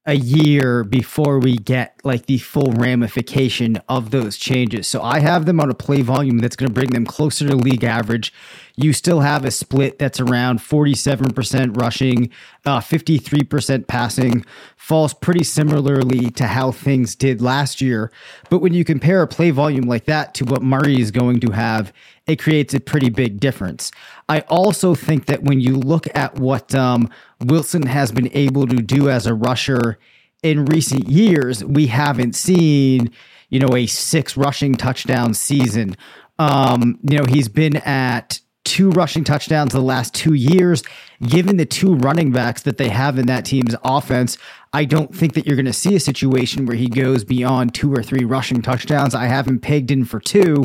a 0.07 0.15
year 0.15 0.85
before 0.85 1.39
we 1.41 1.57
get 1.57 2.01
like 2.05 2.27
the 2.27 2.39
full 2.39 2.73
ramification 2.73 3.77
of 3.89 4.11
those 4.11 4.37
changes. 4.37 4.87
So 4.87 5.03
I 5.03 5.19
have 5.19 5.47
them 5.47 5.61
on 5.61 5.69
a 5.69 5.75
play 5.75 6.01
volume 6.03 6.39
that's 6.39 6.55
going 6.55 6.69
to 6.69 6.73
bring 6.75 6.91
them 6.91 7.05
closer 7.05 7.49
to 7.49 7.57
league 7.57 7.83
average. 7.83 8.33
You 8.77 8.93
still 8.93 9.21
have 9.21 9.45
a 9.45 9.51
split 9.51 9.99
that's 9.99 10.21
around 10.21 10.59
47% 10.59 11.81
rushing, 11.81 12.31
uh, 12.67 12.81
53% 12.81 13.87
passing, 13.87 14.45
falls 14.77 15.15
pretty 15.15 15.45
similarly 15.45 16.31
to 16.33 16.47
how 16.47 16.73
things 16.73 17.15
did 17.15 17.41
last 17.41 17.81
year. 17.81 18.13
But 18.51 18.59
when 18.59 18.75
you 18.75 18.85
compare 18.85 19.23
a 19.23 19.27
play 19.27 19.51
volume 19.51 19.87
like 19.87 20.05
that 20.05 20.35
to 20.35 20.45
what 20.45 20.63
Murray 20.63 21.01
is 21.01 21.11
going 21.11 21.41
to 21.41 21.53
have, 21.53 21.91
it 22.27 22.37
creates 22.37 22.75
a 22.75 22.81
pretty 22.81 23.09
big 23.09 23.41
difference. 23.41 23.93
I 24.29 24.41
also 24.41 24.95
think 24.95 25.27
that 25.27 25.43
when 25.43 25.61
you 25.61 25.77
look 25.77 26.07
at 26.15 26.35
what 26.39 26.75
um, 26.75 27.09
Wilson 27.41 27.87
has 27.87 28.13
been 28.13 28.31
able 28.33 28.67
to 28.67 28.77
do 28.77 29.09
as 29.09 29.27
a 29.27 29.35
rusher 29.35 29.99
in 30.43 30.67
recent 30.67 31.09
years, 31.09 31.65
we 31.65 31.87
haven't 31.87 32.35
seen, 32.35 33.11
you 33.49 33.59
know, 33.59 33.75
a 33.75 33.87
six 33.87 34.37
rushing 34.37 34.75
touchdown 34.75 35.33
season. 35.33 35.97
Um, 36.39 36.99
you 37.03 37.17
know, 37.17 37.25
he's 37.27 37.49
been 37.49 37.77
at 37.77 38.41
two 38.67 38.91
rushing 38.91 39.25
touchdowns 39.25 39.73
the 39.73 39.81
last 39.81 40.13
two 40.13 40.35
years. 40.35 40.83
Given 41.27 41.57
the 41.57 41.65
two 41.65 41.95
running 41.95 42.33
backs 42.33 42.63
that 42.63 42.77
they 42.77 42.91
have 42.91 43.19
in 43.19 43.27
that 43.27 43.47
team's 43.47 43.75
offense, 43.83 44.37
I 44.75 44.85
don't 44.85 45.15
think 45.15 45.33
that 45.35 45.47
you're 45.47 45.57
going 45.57 45.65
to 45.65 45.73
see 45.73 45.95
a 45.95 46.01
situation 46.01 46.67
where 46.67 46.77
he 46.77 46.89
goes 46.89 47.25
beyond 47.25 47.75
two 47.75 47.95
or 47.95 48.03
three 48.03 48.25
rushing 48.25 48.61
touchdowns. 48.61 49.15
I 49.15 49.27
have 49.27 49.47
him 49.49 49.59
pegged 49.59 49.91
in 49.91 50.05
for 50.05 50.21
two. 50.21 50.65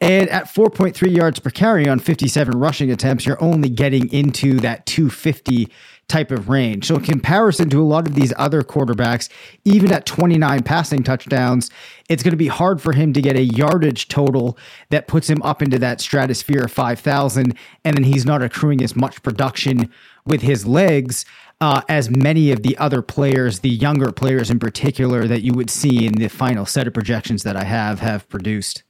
And 0.00 0.28
at 0.30 0.46
4.3 0.46 1.16
yards 1.16 1.38
per 1.38 1.50
carry 1.50 1.88
on 1.88 2.00
57 2.00 2.58
rushing 2.58 2.90
attempts, 2.90 3.26
you're 3.26 3.42
only 3.42 3.68
getting 3.68 4.12
into 4.12 4.58
that 4.60 4.86
250 4.86 5.70
type 6.08 6.30
of 6.30 6.48
range. 6.48 6.86
So, 6.86 6.96
in 6.96 7.02
comparison 7.02 7.70
to 7.70 7.80
a 7.80 7.84
lot 7.84 8.06
of 8.06 8.14
these 8.14 8.32
other 8.36 8.62
quarterbacks, 8.62 9.28
even 9.64 9.92
at 9.92 10.06
29 10.06 10.62
passing 10.62 11.02
touchdowns, 11.02 11.70
it's 12.08 12.22
going 12.22 12.32
to 12.32 12.36
be 12.36 12.48
hard 12.48 12.80
for 12.80 12.92
him 12.92 13.12
to 13.12 13.22
get 13.22 13.36
a 13.36 13.44
yardage 13.44 14.08
total 14.08 14.58
that 14.90 15.08
puts 15.08 15.28
him 15.28 15.40
up 15.42 15.62
into 15.62 15.78
that 15.78 16.00
stratosphere 16.00 16.64
of 16.64 16.72
5,000. 16.72 17.56
And 17.84 17.96
then 17.96 18.04
he's 18.04 18.26
not 18.26 18.42
accruing 18.42 18.82
as 18.82 18.94
much 18.94 19.22
production 19.22 19.90
with 20.26 20.42
his 20.42 20.66
legs. 20.66 21.24
Uh, 21.60 21.80
as 21.88 22.10
many 22.10 22.50
of 22.50 22.62
the 22.62 22.76
other 22.78 23.00
players, 23.00 23.60
the 23.60 23.70
younger 23.70 24.12
players 24.12 24.50
in 24.50 24.58
particular, 24.58 25.26
that 25.26 25.42
you 25.42 25.54
would 25.54 25.70
see 25.70 26.06
in 26.06 26.14
the 26.14 26.28
final 26.28 26.66
set 26.66 26.86
of 26.86 26.92
projections 26.92 27.42
that 27.44 27.56
I 27.56 27.64
have 27.64 28.00
have 28.00 28.28
produced. 28.28 28.82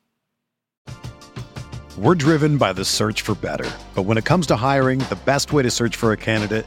We're 1.97 2.17
driven 2.17 2.59
by 2.59 2.73
the 2.73 2.85
search 2.85 3.23
for 3.23 3.37
better. 3.37 3.71
But 3.95 4.03
when 4.03 4.19
it 4.19 4.25
comes 4.25 4.49
to 4.49 4.57
hiring, 4.57 4.99
the 4.99 5.19
best 5.25 5.53
way 5.53 5.63
to 5.63 5.71
search 5.71 5.95
for 5.95 6.11
a 6.11 6.17
candidate 6.17 6.67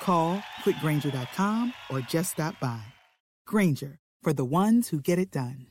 Call 0.00 0.42
click 0.62 0.76
grainger.com 0.80 1.72
or 1.90 2.00
just 2.00 2.32
stop 2.32 2.58
by. 2.60 2.82
Grainger, 3.46 3.98
for 4.22 4.32
the 4.32 4.44
ones 4.44 4.88
who 4.88 5.00
get 5.00 5.18
it 5.18 5.30
done. 5.30 5.66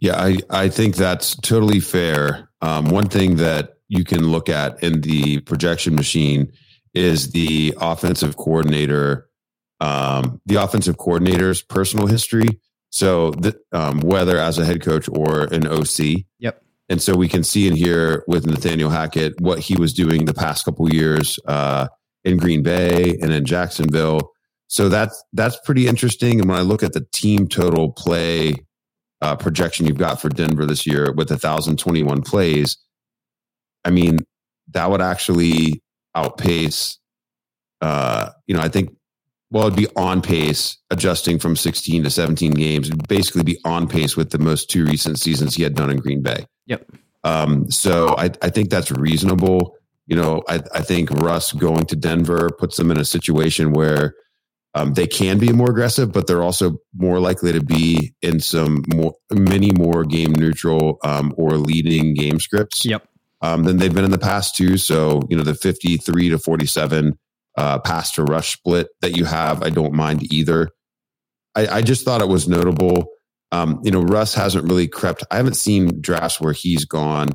Yeah, 0.00 0.18
I, 0.18 0.38
I 0.48 0.68
think 0.70 0.96
that's 0.96 1.36
totally 1.36 1.80
fair. 1.80 2.48
Um, 2.62 2.86
one 2.86 3.08
thing 3.08 3.36
that 3.36 3.74
you 3.88 4.02
can 4.04 4.28
look 4.28 4.48
at 4.48 4.82
in 4.82 5.02
the 5.02 5.40
projection 5.40 5.94
machine 5.94 6.50
is 6.94 7.32
the 7.32 7.74
offensive 7.80 8.36
coordinator, 8.36 9.28
um, 9.80 10.40
the 10.46 10.56
offensive 10.56 10.96
coordinator's 10.96 11.60
personal 11.60 12.06
history. 12.06 12.60
So, 12.88 13.32
the, 13.32 13.60
um, 13.72 14.00
whether 14.00 14.38
as 14.38 14.58
a 14.58 14.64
head 14.64 14.82
coach 14.82 15.08
or 15.08 15.44
an 15.44 15.66
OC. 15.66 16.24
Yep. 16.38 16.64
And 16.90 17.00
so 17.00 17.14
we 17.14 17.28
can 17.28 17.44
see 17.44 17.68
in 17.68 17.76
here 17.76 18.24
with 18.26 18.46
Nathaniel 18.46 18.90
Hackett 18.90 19.40
what 19.40 19.60
he 19.60 19.76
was 19.76 19.94
doing 19.94 20.24
the 20.24 20.34
past 20.34 20.64
couple 20.64 20.92
years 20.92 21.38
uh, 21.46 21.86
in 22.24 22.36
Green 22.36 22.64
Bay 22.64 23.16
and 23.22 23.32
in 23.32 23.44
Jacksonville. 23.44 24.32
So 24.66 24.88
that's 24.88 25.22
that's 25.32 25.56
pretty 25.64 25.86
interesting. 25.86 26.40
And 26.40 26.48
when 26.48 26.58
I 26.58 26.62
look 26.62 26.82
at 26.82 26.92
the 26.92 27.06
team 27.12 27.46
total 27.46 27.92
play 27.92 28.56
uh, 29.22 29.36
projection 29.36 29.86
you've 29.86 29.98
got 29.98 30.20
for 30.20 30.28
Denver 30.28 30.66
this 30.66 30.86
year 30.86 31.12
with 31.12 31.30
1,021 31.30 32.22
plays, 32.22 32.76
I 33.84 33.90
mean, 33.90 34.18
that 34.72 34.90
would 34.90 35.00
actually 35.00 35.82
outpace, 36.14 36.98
uh, 37.80 38.30
you 38.46 38.54
know, 38.54 38.62
I 38.62 38.68
think, 38.68 38.96
well, 39.50 39.66
it'd 39.66 39.76
be 39.76 39.88
on 39.96 40.22
pace, 40.22 40.78
adjusting 40.90 41.38
from 41.38 41.56
16 41.56 42.04
to 42.04 42.10
17 42.10 42.52
games, 42.52 42.88
it'd 42.88 43.08
basically 43.08 43.42
be 43.42 43.58
on 43.64 43.88
pace 43.88 44.16
with 44.16 44.30
the 44.30 44.38
most 44.38 44.70
two 44.70 44.84
recent 44.84 45.18
seasons 45.18 45.54
he 45.54 45.62
had 45.62 45.74
done 45.74 45.90
in 45.90 45.98
Green 45.98 46.22
Bay. 46.22 46.46
Yep. 46.70 46.90
Um, 47.24 47.70
so 47.70 48.14
I, 48.16 48.30
I 48.40 48.48
think 48.48 48.70
that's 48.70 48.90
reasonable. 48.90 49.76
You 50.06 50.16
know, 50.16 50.42
I, 50.48 50.60
I 50.74 50.80
think 50.80 51.10
Russ 51.10 51.52
going 51.52 51.84
to 51.86 51.96
Denver 51.96 52.48
puts 52.58 52.78
them 52.78 52.90
in 52.90 52.98
a 52.98 53.04
situation 53.04 53.72
where 53.72 54.14
um, 54.74 54.94
they 54.94 55.06
can 55.06 55.38
be 55.38 55.52
more 55.52 55.70
aggressive, 55.70 56.12
but 56.12 56.26
they're 56.26 56.42
also 56.42 56.78
more 56.94 57.20
likely 57.20 57.52
to 57.52 57.60
be 57.60 58.14
in 58.22 58.40
some 58.40 58.82
more, 58.94 59.14
many 59.30 59.72
more 59.72 60.04
game 60.04 60.32
neutral 60.32 60.98
um, 61.04 61.34
or 61.36 61.58
leading 61.58 62.14
game 62.14 62.40
scripts. 62.40 62.84
Yep. 62.84 63.06
Um, 63.42 63.64
than 63.64 63.78
they've 63.78 63.94
been 63.94 64.04
in 64.04 64.10
the 64.10 64.18
past 64.18 64.54
too. 64.54 64.76
So 64.76 65.22
you 65.30 65.36
know 65.36 65.42
the 65.42 65.54
fifty-three 65.54 66.28
to 66.28 66.38
forty-seven 66.38 67.18
uh, 67.56 67.78
pass 67.78 68.12
to 68.12 68.22
rush 68.22 68.52
split 68.52 68.88
that 69.00 69.16
you 69.16 69.24
have, 69.24 69.62
I 69.62 69.70
don't 69.70 69.94
mind 69.94 70.30
either. 70.30 70.68
I, 71.54 71.66
I 71.66 71.82
just 71.82 72.04
thought 72.04 72.20
it 72.20 72.28
was 72.28 72.46
notable 72.46 73.06
Um, 73.52 73.80
you 73.82 73.90
know, 73.90 74.02
Russ 74.02 74.34
hasn't 74.34 74.64
really 74.64 74.88
crept. 74.88 75.24
I 75.30 75.36
haven't 75.36 75.56
seen 75.56 76.00
drafts 76.00 76.40
where 76.40 76.52
he's 76.52 76.84
gone 76.84 77.30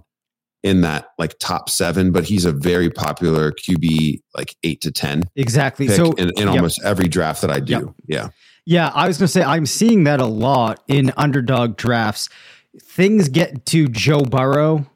in 0.63 0.81
that 0.81 1.09
like 1.19 1.37
top 1.39 1.69
seven, 1.69 2.11
but 2.11 2.23
he's 2.23 2.45
a 2.45 2.51
very 2.51 2.89
popular 2.89 3.51
QB, 3.51 4.21
like 4.35 4.55
eight 4.63 4.81
to 4.81 4.91
ten. 4.91 5.23
Exactly. 5.35 5.87
So 5.87 6.13
in, 6.13 6.29
in 6.29 6.47
yep. 6.47 6.47
almost 6.47 6.81
every 6.83 7.07
draft 7.07 7.41
that 7.41 7.51
I 7.51 7.59
do. 7.59 7.73
Yep. 7.73 7.83
Yeah. 8.07 8.29
Yeah, 8.65 8.91
I 8.95 9.07
was 9.07 9.19
going 9.19 9.27
to 9.27 9.31
say 9.31 9.43
I'm 9.43 9.67
seeing 9.67 10.05
that 10.05 10.19
a 10.19 10.25
lot 10.25 10.81
in 10.87 11.13
underdog 11.17 11.77
drafts. 11.77 12.29
Things 12.81 13.29
get 13.29 13.67
to 13.67 13.87
Joe 13.87 14.21
Burrow, 14.21 14.87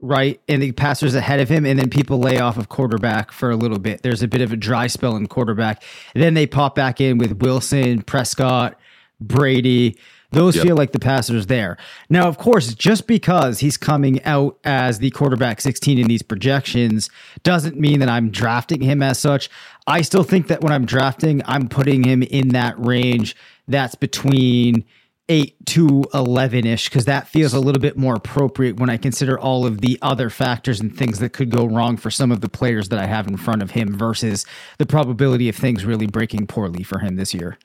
right, 0.00 0.40
and 0.48 0.62
the 0.62 0.72
passers 0.72 1.14
ahead 1.14 1.38
of 1.38 1.50
him, 1.50 1.66
and 1.66 1.78
then 1.78 1.90
people 1.90 2.18
lay 2.18 2.38
off 2.38 2.56
of 2.56 2.70
quarterback 2.70 3.30
for 3.30 3.50
a 3.50 3.56
little 3.56 3.78
bit. 3.78 4.02
There's 4.02 4.22
a 4.22 4.28
bit 4.28 4.40
of 4.40 4.54
a 4.54 4.56
dry 4.56 4.86
spell 4.86 5.16
in 5.16 5.26
quarterback. 5.26 5.82
then 6.14 6.32
they 6.32 6.46
pop 6.46 6.74
back 6.74 6.98
in 6.98 7.18
with 7.18 7.42
Wilson, 7.42 8.00
Prescott, 8.00 8.78
Brady. 9.20 9.98
Those 10.32 10.56
Yep. 10.56 10.64
feel 10.64 10.76
like 10.76 10.92
the 10.92 10.98
passers 11.00 11.46
there. 11.46 11.76
Now, 12.08 12.28
of 12.28 12.38
course, 12.38 12.74
just 12.74 13.06
because 13.06 13.58
he's 13.58 13.76
coming 13.76 14.22
out 14.24 14.58
as 14.64 14.98
the 14.98 15.10
quarterback 15.10 15.60
16 15.60 15.98
in 15.98 16.06
these 16.06 16.22
projections 16.22 17.10
doesn't 17.42 17.78
mean 17.78 18.00
that 18.00 18.08
I'm 18.08 18.30
drafting 18.30 18.80
him 18.80 19.02
as 19.02 19.18
such. 19.18 19.50
I 19.86 20.02
still 20.02 20.22
think 20.22 20.46
that 20.46 20.60
when 20.60 20.72
I'm 20.72 20.84
drafting, 20.84 21.42
I'm 21.46 21.68
putting 21.68 22.04
him 22.04 22.22
in 22.22 22.48
that 22.50 22.74
range 22.78 23.34
that's 23.66 23.94
between 23.96 24.84
8 25.28 25.54
to 25.66 26.04
11 26.12 26.66
ish, 26.66 26.88
because 26.88 27.04
that 27.04 27.28
feels 27.28 27.54
a 27.54 27.60
little 27.60 27.80
bit 27.80 27.96
more 27.96 28.16
appropriate 28.16 28.80
when 28.80 28.90
I 28.90 28.96
consider 28.96 29.38
all 29.38 29.64
of 29.64 29.80
the 29.80 29.96
other 30.02 30.28
factors 30.28 30.80
and 30.80 30.96
things 30.96 31.20
that 31.20 31.32
could 31.32 31.50
go 31.50 31.66
wrong 31.66 31.96
for 31.96 32.10
some 32.10 32.32
of 32.32 32.40
the 32.40 32.48
players 32.48 32.88
that 32.88 32.98
I 32.98 33.06
have 33.06 33.28
in 33.28 33.36
front 33.36 33.62
of 33.62 33.70
him 33.70 33.96
versus 33.96 34.44
the 34.78 34.86
probability 34.86 35.48
of 35.48 35.54
things 35.54 35.84
really 35.84 36.08
breaking 36.08 36.48
poorly 36.48 36.82
for 36.82 36.98
him 36.98 37.14
this 37.14 37.32
year. 37.32 37.58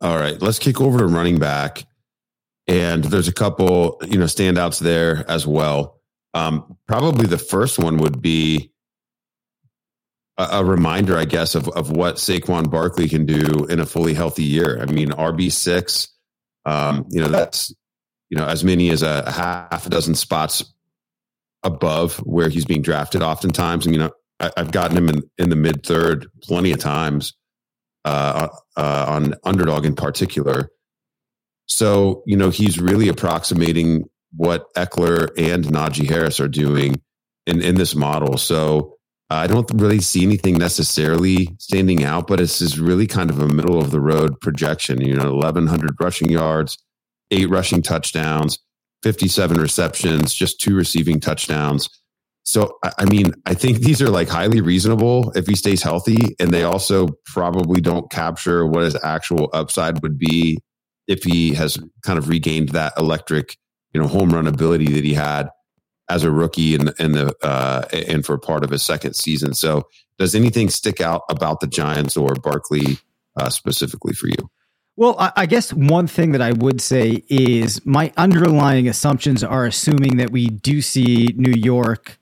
All 0.00 0.16
right, 0.16 0.40
let's 0.40 0.60
kick 0.60 0.80
over 0.80 0.98
to 0.98 1.06
running 1.06 1.38
back, 1.38 1.84
and 2.68 3.02
there's 3.02 3.26
a 3.26 3.32
couple 3.32 4.00
you 4.06 4.18
know 4.18 4.26
standouts 4.26 4.78
there 4.78 5.28
as 5.28 5.46
well. 5.46 6.00
Um, 6.34 6.76
probably 6.86 7.26
the 7.26 7.38
first 7.38 7.78
one 7.78 7.96
would 7.98 8.22
be 8.22 8.70
a, 10.36 10.48
a 10.52 10.64
reminder, 10.64 11.18
I 11.18 11.24
guess, 11.24 11.56
of 11.56 11.68
of 11.70 11.90
what 11.90 12.16
Saquon 12.16 12.70
Barkley 12.70 13.08
can 13.08 13.26
do 13.26 13.66
in 13.66 13.80
a 13.80 13.86
fully 13.86 14.14
healthy 14.14 14.44
year. 14.44 14.80
I 14.80 14.86
mean, 14.86 15.10
RB 15.10 15.50
six, 15.50 16.08
um, 16.64 17.04
you 17.10 17.20
know, 17.20 17.28
that's 17.28 17.74
you 18.30 18.38
know 18.38 18.46
as 18.46 18.62
many 18.62 18.90
as 18.90 19.02
a 19.02 19.28
half 19.28 19.84
a 19.84 19.90
dozen 19.90 20.14
spots 20.14 20.62
above 21.64 22.18
where 22.18 22.48
he's 22.48 22.64
being 22.64 22.82
drafted. 22.82 23.20
Oftentimes, 23.20 23.84
I 23.84 23.90
mean, 23.90 24.08
I, 24.38 24.50
I've 24.56 24.70
gotten 24.70 24.96
him 24.96 25.08
in 25.08 25.22
in 25.38 25.50
the 25.50 25.56
mid 25.56 25.84
third 25.84 26.28
plenty 26.40 26.70
of 26.70 26.78
times 26.78 27.32
uh, 28.04 28.48
uh, 28.76 29.06
on 29.08 29.34
underdog 29.44 29.84
in 29.84 29.94
particular. 29.94 30.70
So, 31.66 32.22
you 32.26 32.36
know, 32.36 32.50
he's 32.50 32.80
really 32.80 33.08
approximating 33.08 34.04
what 34.34 34.72
Ekeler 34.74 35.28
and 35.36 35.64
Najee 35.64 36.08
Harris 36.08 36.40
are 36.40 36.48
doing 36.48 37.00
in, 37.46 37.62
in 37.62 37.74
this 37.74 37.94
model. 37.94 38.38
So 38.38 38.98
I 39.30 39.46
don't 39.46 39.70
really 39.74 40.00
see 40.00 40.22
anything 40.22 40.56
necessarily 40.56 41.48
standing 41.58 42.04
out, 42.04 42.26
but 42.26 42.40
it's 42.40 42.62
is 42.62 42.80
really 42.80 43.06
kind 43.06 43.28
of 43.28 43.40
a 43.40 43.48
middle 43.48 43.78
of 43.78 43.90
the 43.90 44.00
road 44.00 44.40
projection. 44.40 45.02
You 45.02 45.14
know, 45.14 45.34
1,100 45.34 45.96
rushing 46.00 46.30
yards, 46.30 46.78
eight 47.30 47.50
rushing 47.50 47.82
touchdowns, 47.82 48.58
57 49.02 49.60
receptions, 49.60 50.32
just 50.32 50.60
two 50.60 50.74
receiving 50.74 51.20
touchdowns. 51.20 51.88
So, 52.48 52.78
I 52.82 53.04
mean, 53.04 53.34
I 53.44 53.52
think 53.52 53.78
these 53.80 54.00
are 54.00 54.08
like 54.08 54.28
highly 54.28 54.62
reasonable 54.62 55.32
if 55.32 55.46
he 55.46 55.54
stays 55.54 55.82
healthy, 55.82 56.34
and 56.40 56.50
they 56.50 56.62
also 56.62 57.08
probably 57.26 57.82
don't 57.82 58.10
capture 58.10 58.66
what 58.66 58.84
his 58.84 58.96
actual 59.04 59.50
upside 59.52 60.00
would 60.02 60.18
be 60.18 60.58
if 61.06 61.24
he 61.24 61.52
has 61.54 61.76
kind 62.02 62.18
of 62.18 62.30
regained 62.30 62.70
that 62.70 62.94
electric, 62.96 63.58
you 63.92 64.00
know, 64.00 64.06
home 64.06 64.30
run 64.30 64.46
ability 64.46 64.86
that 64.94 65.04
he 65.04 65.12
had 65.12 65.50
as 66.08 66.24
a 66.24 66.30
rookie 66.30 66.74
and 66.74 66.94
and 66.98 67.14
the 67.14 67.34
uh, 67.42 67.82
and 67.92 68.24
for 68.24 68.38
part 68.38 68.64
of 68.64 68.70
his 68.70 68.82
second 68.82 69.12
season. 69.14 69.52
So, 69.52 69.82
does 70.18 70.34
anything 70.34 70.70
stick 70.70 71.02
out 71.02 71.24
about 71.28 71.60
the 71.60 71.66
Giants 71.66 72.16
or 72.16 72.32
Barkley 72.32 72.96
uh, 73.36 73.50
specifically 73.50 74.14
for 74.14 74.28
you? 74.28 74.48
Well, 74.96 75.16
I 75.36 75.46
guess 75.46 75.72
one 75.72 76.06
thing 76.06 76.32
that 76.32 76.42
I 76.42 76.52
would 76.52 76.80
say 76.80 77.22
is 77.28 77.84
my 77.86 78.12
underlying 78.16 78.88
assumptions 78.88 79.44
are 79.44 79.64
assuming 79.66 80.16
that 80.16 80.30
we 80.30 80.48
do 80.48 80.80
see 80.82 81.34
New 81.36 81.52
York 81.52 82.17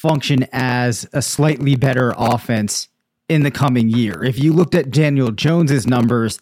function 0.00 0.46
as 0.52 1.06
a 1.12 1.20
slightly 1.20 1.76
better 1.76 2.14
offense 2.16 2.88
in 3.28 3.42
the 3.42 3.50
coming 3.50 3.90
year. 3.90 4.24
If 4.24 4.38
you 4.38 4.54
looked 4.54 4.74
at 4.74 4.90
Daniel 4.90 5.30
Jones's 5.30 5.86
numbers, 5.86 6.40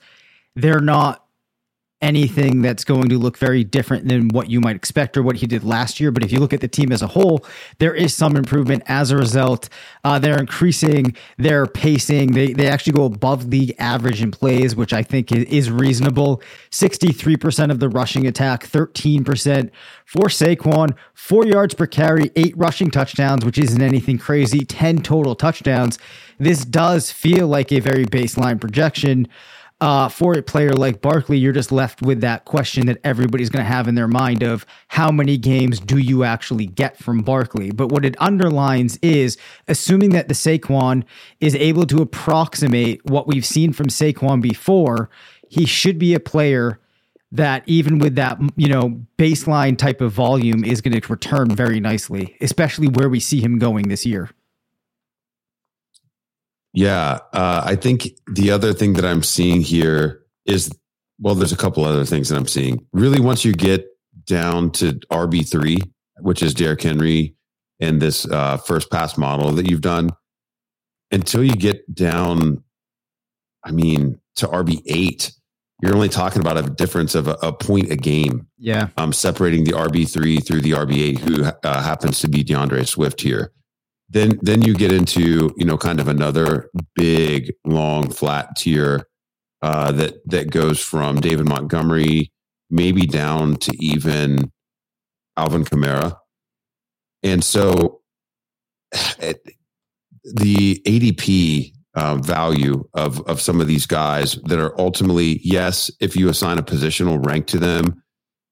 they're 0.54 0.80
not 0.80 1.24
anything 2.00 2.62
that's 2.62 2.84
going 2.84 3.08
to 3.08 3.18
look 3.18 3.36
very 3.36 3.64
different 3.64 4.06
than 4.06 4.28
what 4.28 4.48
you 4.48 4.60
might 4.60 4.76
expect 4.76 5.16
or 5.16 5.22
what 5.22 5.36
he 5.36 5.46
did 5.46 5.64
last 5.64 5.98
year. 5.98 6.12
But 6.12 6.22
if 6.22 6.30
you 6.30 6.38
look 6.38 6.52
at 6.52 6.60
the 6.60 6.68
team 6.68 6.92
as 6.92 7.02
a 7.02 7.08
whole, 7.08 7.44
there 7.78 7.94
is 7.94 8.14
some 8.14 8.36
improvement 8.36 8.84
as 8.86 9.10
a 9.10 9.16
result. 9.16 9.68
Uh, 10.04 10.18
they're 10.18 10.38
increasing 10.38 11.16
their 11.38 11.66
pacing. 11.66 12.32
They, 12.32 12.52
they 12.52 12.68
actually 12.68 12.92
go 12.92 13.04
above 13.04 13.46
league 13.46 13.74
average 13.78 14.22
in 14.22 14.30
plays, 14.30 14.76
which 14.76 14.92
I 14.92 15.02
think 15.02 15.32
is, 15.32 15.68
reasonable. 15.68 16.40
63% 16.70 17.70
of 17.70 17.80
the 17.80 17.88
rushing 17.88 18.26
attack, 18.26 18.64
13% 18.64 19.70
for 20.06 20.28
Saquon, 20.28 20.96
four 21.12 21.44
yards 21.44 21.74
per 21.74 21.86
carry, 21.86 22.30
eight 22.36 22.56
rushing 22.56 22.90
touchdowns, 22.90 23.44
which 23.44 23.58
isn't 23.58 23.82
anything 23.82 24.18
crazy, 24.18 24.60
10 24.60 25.02
total 25.02 25.34
touchdowns. 25.34 25.98
This 26.38 26.64
does 26.64 27.10
feel 27.10 27.48
like 27.48 27.72
a 27.72 27.80
very 27.80 28.06
baseline 28.06 28.60
projection 28.60 29.28
uh, 29.80 30.08
for 30.08 30.32
a 30.34 30.42
player 30.42 30.72
like 30.72 31.00
Barkley, 31.00 31.38
you're 31.38 31.52
just 31.52 31.70
left 31.70 32.02
with 32.02 32.20
that 32.22 32.44
question 32.44 32.86
that 32.86 32.98
everybody's 33.04 33.48
going 33.48 33.64
to 33.64 33.70
have 33.70 33.86
in 33.86 33.94
their 33.94 34.08
mind 34.08 34.42
of 34.42 34.66
how 34.88 35.12
many 35.12 35.38
games 35.38 35.78
do 35.78 35.98
you 35.98 36.24
actually 36.24 36.66
get 36.66 36.96
from 36.96 37.20
Barkley? 37.20 37.70
But 37.70 37.88
what 37.88 38.04
it 38.04 38.16
underlines 38.18 38.98
is 39.02 39.38
assuming 39.68 40.10
that 40.10 40.26
the 40.26 40.34
Saquon 40.34 41.04
is 41.40 41.54
able 41.54 41.86
to 41.86 42.02
approximate 42.02 43.04
what 43.04 43.28
we've 43.28 43.46
seen 43.46 43.72
from 43.72 43.86
Saquon 43.86 44.42
before, 44.42 45.10
he 45.48 45.64
should 45.64 45.98
be 45.98 46.14
a 46.14 46.20
player 46.20 46.80
that 47.30 47.62
even 47.66 47.98
with 47.98 48.14
that 48.14 48.38
you 48.56 48.68
know 48.68 49.00
baseline 49.18 49.76
type 49.76 50.00
of 50.00 50.12
volume 50.12 50.64
is 50.64 50.80
going 50.80 50.98
to 50.98 51.12
return 51.12 51.54
very 51.54 51.78
nicely, 51.78 52.36
especially 52.40 52.88
where 52.88 53.08
we 53.08 53.20
see 53.20 53.40
him 53.40 53.58
going 53.58 53.88
this 53.88 54.06
year. 54.06 54.30
Yeah, 56.78 57.18
uh, 57.32 57.62
I 57.64 57.74
think 57.74 58.08
the 58.32 58.52
other 58.52 58.72
thing 58.72 58.92
that 58.92 59.04
I'm 59.04 59.24
seeing 59.24 59.62
here 59.62 60.22
is 60.46 60.70
well, 61.18 61.34
there's 61.34 61.50
a 61.50 61.56
couple 61.56 61.84
other 61.84 62.04
things 62.04 62.28
that 62.28 62.36
I'm 62.36 62.46
seeing. 62.46 62.86
Really, 62.92 63.18
once 63.18 63.44
you 63.44 63.52
get 63.52 63.84
down 64.26 64.70
to 64.72 64.92
RB 65.10 65.50
three, 65.50 65.78
which 66.20 66.40
is 66.40 66.54
Derrick 66.54 66.80
Henry 66.80 67.34
and 67.80 68.00
this 68.00 68.30
uh, 68.30 68.58
first 68.58 68.92
pass 68.92 69.18
model 69.18 69.50
that 69.54 69.68
you've 69.68 69.80
done, 69.80 70.10
until 71.10 71.42
you 71.42 71.56
get 71.56 71.92
down, 71.92 72.62
I 73.64 73.72
mean, 73.72 74.20
to 74.36 74.46
RB 74.46 74.80
eight, 74.86 75.32
you're 75.82 75.96
only 75.96 76.08
talking 76.08 76.40
about 76.40 76.58
a 76.58 76.70
difference 76.70 77.16
of 77.16 77.26
a, 77.26 77.36
a 77.42 77.52
point 77.52 77.90
a 77.90 77.96
game 77.96 78.46
Yeah. 78.56 78.90
I'm 78.96 79.06
um, 79.06 79.12
separating 79.12 79.64
the 79.64 79.72
RB 79.72 80.08
three 80.08 80.38
through 80.38 80.60
the 80.60 80.72
RB 80.72 80.94
eight, 80.98 81.18
who 81.18 81.42
uh, 81.42 81.82
happens 81.82 82.20
to 82.20 82.28
be 82.28 82.44
D'Andre 82.44 82.84
Swift 82.84 83.20
here. 83.20 83.50
Then, 84.10 84.38
then 84.40 84.62
you 84.62 84.74
get 84.74 84.92
into 84.92 85.54
you 85.56 85.66
know 85.66 85.76
kind 85.76 86.00
of 86.00 86.08
another 86.08 86.70
big, 86.94 87.52
long, 87.64 88.10
flat 88.10 88.56
tier 88.56 89.06
uh, 89.60 89.92
that 89.92 90.26
that 90.26 90.50
goes 90.50 90.80
from 90.80 91.20
David 91.20 91.46
Montgomery 91.46 92.32
maybe 92.70 93.06
down 93.06 93.56
to 93.56 93.72
even 93.80 94.52
Alvin 95.36 95.64
Kamara, 95.64 96.16
and 97.22 97.42
so 97.42 98.00
it, 99.18 99.42
the 100.24 100.80
ADP 100.86 101.72
uh, 101.94 102.16
value 102.16 102.84
of 102.94 103.20
of 103.28 103.40
some 103.40 103.60
of 103.60 103.66
these 103.66 103.86
guys 103.86 104.34
that 104.44 104.58
are 104.58 104.78
ultimately 104.80 105.40
yes, 105.42 105.90
if 106.00 106.16
you 106.16 106.28
assign 106.28 106.58
a 106.58 106.62
positional 106.62 107.24
rank 107.24 107.46
to 107.48 107.58
them, 107.58 108.02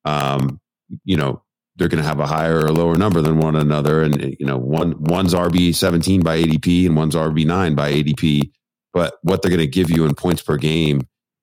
um, 0.04 0.60
you 1.04 1.16
know 1.16 1.42
they're 1.76 1.88
going 1.88 2.02
to 2.02 2.08
have 2.08 2.20
a 2.20 2.26
higher 2.26 2.58
or 2.64 2.70
lower 2.72 2.96
number 2.96 3.20
than 3.20 3.38
one 3.38 3.56
another, 3.56 4.02
and 4.02 4.36
you 4.40 4.46
know 4.46 4.58
one 4.58 4.94
one's 5.04 5.34
RB 5.34 5.74
seventeen 5.74 6.22
by 6.22 6.42
ADP 6.42 6.86
and 6.86 6.96
one's 6.96 7.14
RB 7.14 7.46
nine 7.46 7.74
by 7.74 7.92
ADP, 7.92 8.50
but 8.92 9.14
what 9.22 9.42
they're 9.42 9.50
going 9.50 9.60
to 9.60 9.66
give 9.66 9.90
you 9.90 10.04
in 10.06 10.14
points 10.14 10.42
per 10.42 10.56
game 10.56 11.02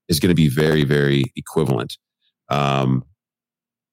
is 0.09 0.19
going 0.19 0.29
to 0.29 0.35
be 0.35 0.49
very 0.49 0.83
very 0.83 1.25
equivalent. 1.35 1.97
Um, 2.49 3.03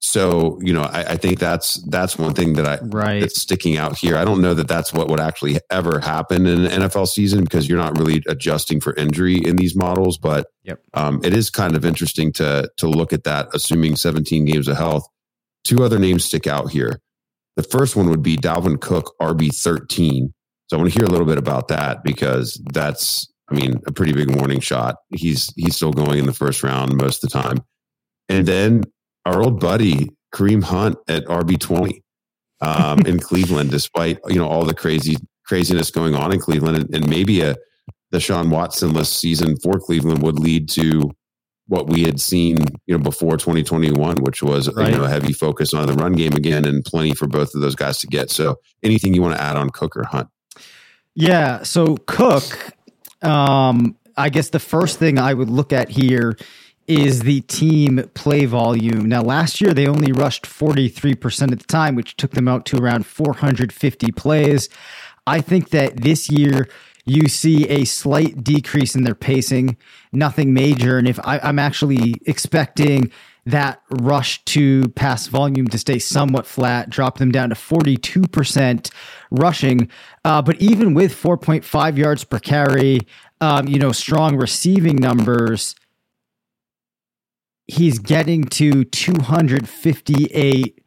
so 0.03 0.59
you 0.63 0.73
know 0.73 0.83
I, 0.83 1.01
I 1.13 1.17
think 1.17 1.39
that's 1.39 1.75
that's 1.89 2.17
one 2.19 2.33
thing 2.33 2.55
that 2.55 2.67
I 2.67 2.79
Right. 2.83 3.21
that's 3.21 3.41
sticking 3.41 3.77
out 3.77 3.99
here. 3.99 4.17
I 4.17 4.25
don't 4.25 4.41
know 4.41 4.55
that 4.55 4.67
that's 4.69 4.95
what 4.95 5.09
would 5.09 5.21
actually 5.21 5.59
ever 5.71 6.01
happen 6.01 6.47
in 6.47 6.65
an 6.65 6.83
NFL 6.83 7.07
season 7.07 7.45
because 7.45 7.69
you're 7.69 7.79
not 7.79 7.99
really 7.99 8.23
adjusting 8.27 8.81
for 8.81 8.95
injury 8.97 9.37
in 9.37 9.57
these 9.57 9.77
models. 9.77 10.17
But 10.17 10.47
Yep. 10.65 10.81
um, 10.95 11.21
it 11.23 11.35
is 11.35 11.51
kind 11.51 11.77
of 11.77 11.85
interesting 11.85 12.33
to 12.35 12.71
to 12.79 12.89
look 12.89 13.13
at 13.13 13.25
that, 13.25 13.49
assuming 13.55 13.97
17 13.97 14.47
games 14.47 14.69
of 14.69 14.79
health. 14.79 15.07
Two 15.65 15.85
other 15.85 15.99
names 15.99 16.25
stick 16.25 16.47
out 16.47 16.71
here. 16.71 17.01
The 17.57 17.63
first 17.63 17.97
one 17.97 18.09
would 18.09 18.23
be 18.23 18.37
Dalvin 18.37 18.81
Cook, 18.81 19.15
RB 19.21 19.55
13. 19.55 20.33
So 20.69 20.77
I 20.77 20.81
want 20.81 20.93
to 20.93 20.99
hear 20.99 21.07
a 21.07 21.11
little 21.11 21.27
bit 21.27 21.39
about 21.39 21.69
that 21.69 22.03
because 22.05 22.61
that's, 22.73 23.31
I 23.51 23.55
mean, 23.55 23.81
a 23.87 23.93
pretty 23.93 24.13
big 24.13 24.35
warning 24.35 24.61
shot. 24.61 24.97
He's 25.11 25.53
he's 25.57 25.77
still 25.77 25.93
going 25.93 26.19
in 26.19 26.27
the 26.27 26.33
first 26.33 26.63
round 26.63 26.97
most 26.97 27.23
of 27.25 27.31
the 27.31 27.43
time. 27.43 27.59
and 28.29 28.47
then 28.47 28.85
our 29.27 29.43
old 29.43 29.61
buddy 29.61 30.09
Kareem 30.35 30.63
Hunt 30.63 30.97
at 31.09 31.25
RB 31.27 31.59
twenty 31.59 32.03
um, 32.61 33.01
in 33.07 33.19
Cleveland, 33.19 33.71
despite 33.71 34.19
you 34.29 34.37
know 34.37 34.49
all 34.49 34.65
the 34.65 34.75
crazy 34.75 35.17
craziness 35.45 35.91
going 35.91 36.15
on 36.15 36.33
in 36.33 36.39
Cleveland, 36.39 36.77
and, 36.77 36.95
and 36.95 37.11
maybe 37.11 37.41
a 37.41 37.57
Deshaun 38.13 38.51
Watsonless 38.51 39.13
season 39.13 39.57
for 39.63 39.81
Cleveland 39.81 40.23
would 40.23 40.39
lead 40.39 40.69
to 40.71 41.11
what 41.71 41.87
we 41.87 42.03
had 42.03 42.21
seen, 42.21 42.57
you 42.87 42.99
know, 42.99 43.03
before 43.03 43.37
2021, 43.37 44.17
which 44.17 44.43
was 44.43 44.69
right. 44.75 44.91
you 44.91 44.99
know 44.99 45.05
a 45.05 45.09
heavy 45.09 45.33
focus 45.33 45.73
on 45.73 45.87
the 45.87 45.93
run 45.93 46.13
game 46.15 46.33
again, 46.33 46.65
and 46.65 46.85
plenty 46.85 47.15
for 47.15 47.29
both 47.29 47.55
of 47.55 47.61
those 47.61 47.77
guys 47.77 47.99
to 47.99 48.09
get. 48.09 48.29
So, 48.29 48.57
anything 48.83 49.15
you 49.15 49.23
want 49.23 49.37
to 49.37 49.41
add 49.41 49.57
on 49.57 49.71
Cook 49.71 49.97
or 49.97 50.03
Hunt? 50.05 50.29
Yeah. 51.15 51.63
So 51.63 51.97
Cook, 52.09 52.75
um, 53.23 53.97
I 54.17 54.31
guess 54.31 54.51
the 54.51 54.59
first 54.59 54.99
thing 54.99 55.17
I 55.19 55.33
would 55.33 55.49
look 55.49 55.73
at 55.73 55.91
here 55.91 56.37
is 56.89 57.21
the 57.21 57.41
team 57.43 58.11
play 58.15 58.47
volume. 58.47 59.09
Now, 59.09 59.23
last 59.23 59.61
year 59.61 59.73
they 59.73 59.87
only 59.87 60.11
rushed 60.11 60.47
43% 60.47 61.53
of 61.53 61.59
the 61.61 61.67
time, 61.67 61.95
which 61.95 62.17
took 62.17 62.33
them 62.33 62.49
out 62.49 62.67
to 62.67 62.79
around 62.79 63.07
450 63.07 64.11
plays. 64.11 64.69
I 65.25 65.41
think 65.41 65.71
that 65.71 65.99
this 65.99 66.29
year 66.29 66.69
you 67.05 67.29
see 67.29 67.69
a 67.69 67.85
slight 67.85 68.45
decrease 68.45 68.95
in 68.95 69.05
their 69.05 69.15
pacing, 69.15 69.77
nothing 70.13 70.53
major. 70.55 70.99
And 70.99 71.09
if 71.09 71.19
I, 71.21 71.39
I'm 71.41 71.59
actually 71.59 72.17
expecting 72.27 73.11
that 73.47 73.83
rush 73.91 74.45
to 74.45 74.89
pass 74.91 75.27
volume 75.27 75.69
to 75.69 75.79
stay 75.79 75.99
somewhat 75.99 76.47
flat, 76.47 76.91
drop 76.91 77.19
them 77.19 77.33
down 77.33 77.49
to 77.49 77.55
42% 77.55 78.91
rushing. 79.31 79.89
Uh, 80.25 80.43
but 80.43 80.61
even 80.61 80.95
with 80.95 81.15
4.5 81.15 81.97
yards 81.97 82.25
per 82.25 82.39
carry, 82.39 83.01
um, 83.41 83.67
you 83.67 83.79
know, 83.79 83.93
strong 83.93 84.37
receiving 84.37 84.97
numbers, 84.97 85.75
he's 87.67 87.99
getting 87.99 88.45
to 88.45 88.85
258 88.85 90.80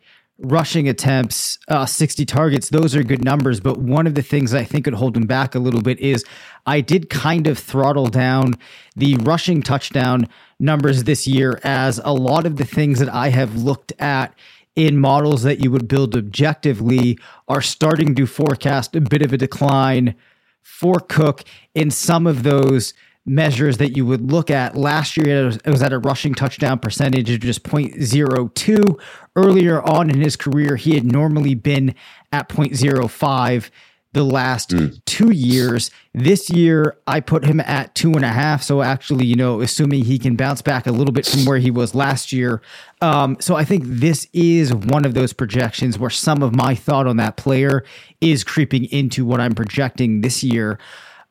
rushing 0.44 0.90
attempts, 0.90 1.58
uh, 1.70 1.86
60 1.86 2.26
targets. 2.26 2.70
Those 2.70 2.96
are 2.96 3.04
good 3.04 3.24
numbers. 3.24 3.60
But 3.60 3.78
one 3.78 4.06
of 4.06 4.16
the 4.16 4.22
things 4.22 4.54
I 4.54 4.64
think 4.64 4.86
could 4.86 4.94
hold 4.96 5.16
him 5.16 5.26
back 5.26 5.56
a 5.56 5.60
little 5.60 5.82
bit 5.82 6.00
is 6.00 6.26
I 6.66 6.82
did 6.82 7.10
kind 7.10 7.48
of 7.48 7.58
throttle 7.58 8.08
down 8.08 8.56
the 8.96 9.16
rushing 9.16 9.62
touchdown 9.62 10.28
numbers 10.60 11.06
this 11.06 11.26
year 11.26 11.60
as 11.64 12.00
a 12.04 12.14
lot 12.14 12.46
of 12.46 12.58
the 12.58 12.66
things 12.66 13.00
that 13.00 13.10
I 13.10 13.30
have 13.30 13.56
looked 13.56 13.94
at 14.00 14.34
in 14.76 15.00
models 15.00 15.44
that 15.44 15.60
you 15.60 15.72
would 15.72 15.88
build 15.88 16.16
objectively 16.16 17.18
are 17.48 17.62
starting 17.62 18.16
to 18.16 18.26
forecast 18.26 18.96
a 18.96 19.02
bit 19.02 19.22
of 19.22 19.32
a 19.32 19.38
decline 19.38 20.16
for 20.62 21.00
Cook 21.00 21.44
in 21.76 21.92
some 21.92 22.26
of 22.26 22.44
those 22.44 22.94
measures 23.26 23.78
that 23.78 23.96
you 23.96 24.06
would 24.06 24.32
look 24.32 24.52
at. 24.52 24.76
Last 24.76 25.16
year, 25.18 25.50
it 25.50 25.70
was 25.70 25.82
at 25.82 25.94
a 25.94 26.00
rushing 26.00 26.34
touchdown 26.34 26.80
percentage 26.80 27.30
of 27.30 27.40
just 27.40 27.64
0.02. 27.64 29.00
Earlier 29.36 29.82
on 29.82 30.10
in 30.10 30.22
his 30.22 30.36
career, 30.36 30.76
he 30.76 30.96
had 30.96 31.06
normally 31.06 31.56
been 31.56 31.96
at 32.32 32.50
0.05 32.50 33.70
the 34.14 34.24
last 34.24 34.70
mm. 34.70 35.04
two 35.06 35.32
years. 35.32 35.90
This 36.14 36.50
year, 36.50 36.98
I 37.08 37.20
put 37.20 37.44
him 37.46 37.60
at 37.60 37.94
two 37.96 38.12
and 38.14 38.24
a 38.24 38.30
half. 38.30 38.62
So 38.62 38.84
actually, 38.84 39.26
you 39.26 39.36
know, 39.36 39.62
assuming 39.62 40.06
he 40.06 40.20
can 40.20 40.36
bounce 40.36 40.62
back 40.62 40.86
a 40.86 40.92
little 40.92 41.12
bit 41.12 41.26
from 41.26 41.46
where 41.46 41.58
he 41.58 41.72
was 41.72 41.96
last 41.96 42.32
year. 42.32 42.62
Um, 43.02 43.38
so 43.40 43.56
I 43.56 43.66
think 43.66 43.84
this 43.86 44.28
is 44.32 44.74
one 44.74 45.04
of 45.06 45.16
those 45.16 45.34
projections 45.34 45.98
where 45.98 46.12
some 46.12 46.44
of 46.44 46.56
my 46.56 46.76
thought 46.76 47.08
on 47.08 47.18
that 47.18 47.38
player 47.38 47.84
is 48.22 48.44
creeping 48.44 48.86
into 48.86 49.26
what 49.26 49.42
I'm 49.42 49.56
projecting 49.56 50.22
this 50.22 50.44
year. 50.44 50.78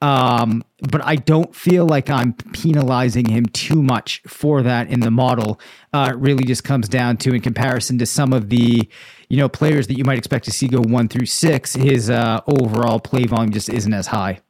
Um, 0.02 0.64
but 0.90 1.00
I 1.04 1.14
don't 1.14 1.54
feel 1.54 1.86
like 1.86 2.10
I'm 2.10 2.32
penalizing 2.32 3.28
him 3.28 3.46
too 3.46 3.80
much 3.80 4.20
for 4.26 4.60
that 4.62 4.88
in 4.88 4.98
the 4.98 5.12
model. 5.12 5.60
Uh, 5.92 6.10
it 6.10 6.18
really 6.18 6.42
just 6.42 6.64
comes 6.64 6.88
down 6.88 7.18
to, 7.18 7.32
in 7.32 7.40
comparison 7.40 7.98
to 7.98 8.06
some 8.06 8.32
of 8.32 8.48
the, 8.48 8.88
you 9.28 9.36
know, 9.36 9.48
players 9.48 9.86
that 9.86 9.96
you 9.96 10.02
might 10.02 10.18
expect 10.18 10.44
to 10.46 10.50
see 10.50 10.66
go 10.66 10.80
one 10.80 11.06
through 11.06 11.26
six, 11.26 11.74
his 11.74 12.10
uh, 12.10 12.40
overall 12.48 12.98
play 12.98 13.26
volume 13.26 13.52
just 13.52 13.68
isn't 13.68 13.94
as 13.94 14.08
high. 14.08 14.40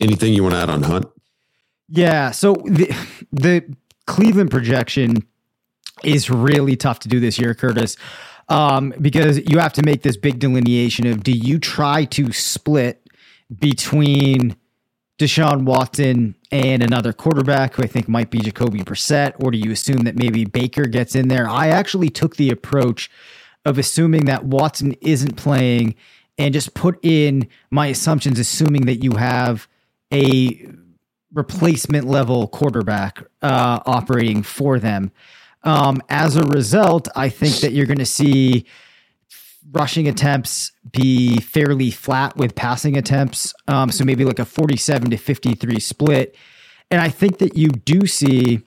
Anything 0.00 0.34
you 0.34 0.42
want 0.42 0.56
to 0.56 0.60
add 0.60 0.70
on 0.70 0.82
Hunt? 0.82 1.06
Yeah. 1.88 2.32
So 2.32 2.54
the 2.64 2.92
the 3.30 3.72
Cleveland 4.08 4.50
projection 4.50 5.18
is 6.02 6.28
really 6.28 6.74
tough 6.74 6.98
to 7.00 7.08
do 7.08 7.20
this 7.20 7.38
year, 7.38 7.54
Curtis 7.54 7.96
um, 8.50 8.92
because 9.00 9.38
you 9.48 9.58
have 9.58 9.72
to 9.74 9.82
make 9.82 10.02
this 10.02 10.16
big 10.16 10.38
delineation 10.38 11.06
of 11.06 11.22
do 11.22 11.32
you 11.32 11.58
try 11.58 12.04
to 12.06 12.32
split 12.32 13.08
between 13.58 14.56
Deshaun 15.18 15.64
Watson 15.64 16.34
and 16.50 16.82
another 16.82 17.12
quarterback 17.12 17.74
who 17.74 17.82
I 17.82 17.86
think 17.86 18.08
might 18.08 18.30
be 18.30 18.40
Jacoby 18.40 18.80
Brissett, 18.80 19.34
or 19.42 19.50
do 19.50 19.58
you 19.58 19.70
assume 19.70 20.02
that 20.02 20.16
maybe 20.16 20.44
Baker 20.44 20.86
gets 20.86 21.14
in 21.14 21.28
there? 21.28 21.48
I 21.48 21.68
actually 21.68 22.10
took 22.10 22.36
the 22.36 22.50
approach 22.50 23.10
of 23.64 23.78
assuming 23.78 24.24
that 24.24 24.44
Watson 24.44 24.94
isn't 25.00 25.36
playing 25.36 25.94
and 26.38 26.54
just 26.54 26.74
put 26.74 26.98
in 27.04 27.48
my 27.70 27.88
assumptions, 27.88 28.38
assuming 28.38 28.86
that 28.86 29.04
you 29.04 29.12
have 29.12 29.68
a 30.12 30.66
replacement 31.32 32.06
level 32.06 32.48
quarterback 32.48 33.22
uh, 33.42 33.80
operating 33.86 34.42
for 34.42 34.78
them. 34.78 35.12
Um, 35.62 36.02
as 36.08 36.36
a 36.36 36.44
result, 36.44 37.08
I 37.14 37.28
think 37.28 37.56
that 37.56 37.72
you're 37.72 37.86
going 37.86 37.98
to 37.98 38.06
see 38.06 38.66
rushing 39.72 40.08
attempts 40.08 40.72
be 40.90 41.38
fairly 41.40 41.90
flat 41.90 42.36
with 42.36 42.54
passing 42.54 42.96
attempts. 42.96 43.54
Um, 43.68 43.90
so 43.90 44.04
maybe 44.04 44.24
like 44.24 44.38
a 44.38 44.44
47 44.44 45.10
to 45.10 45.16
53 45.16 45.78
split. 45.80 46.36
And 46.90 47.00
I 47.00 47.08
think 47.08 47.38
that 47.38 47.56
you 47.56 47.68
do 47.68 48.06
see 48.06 48.62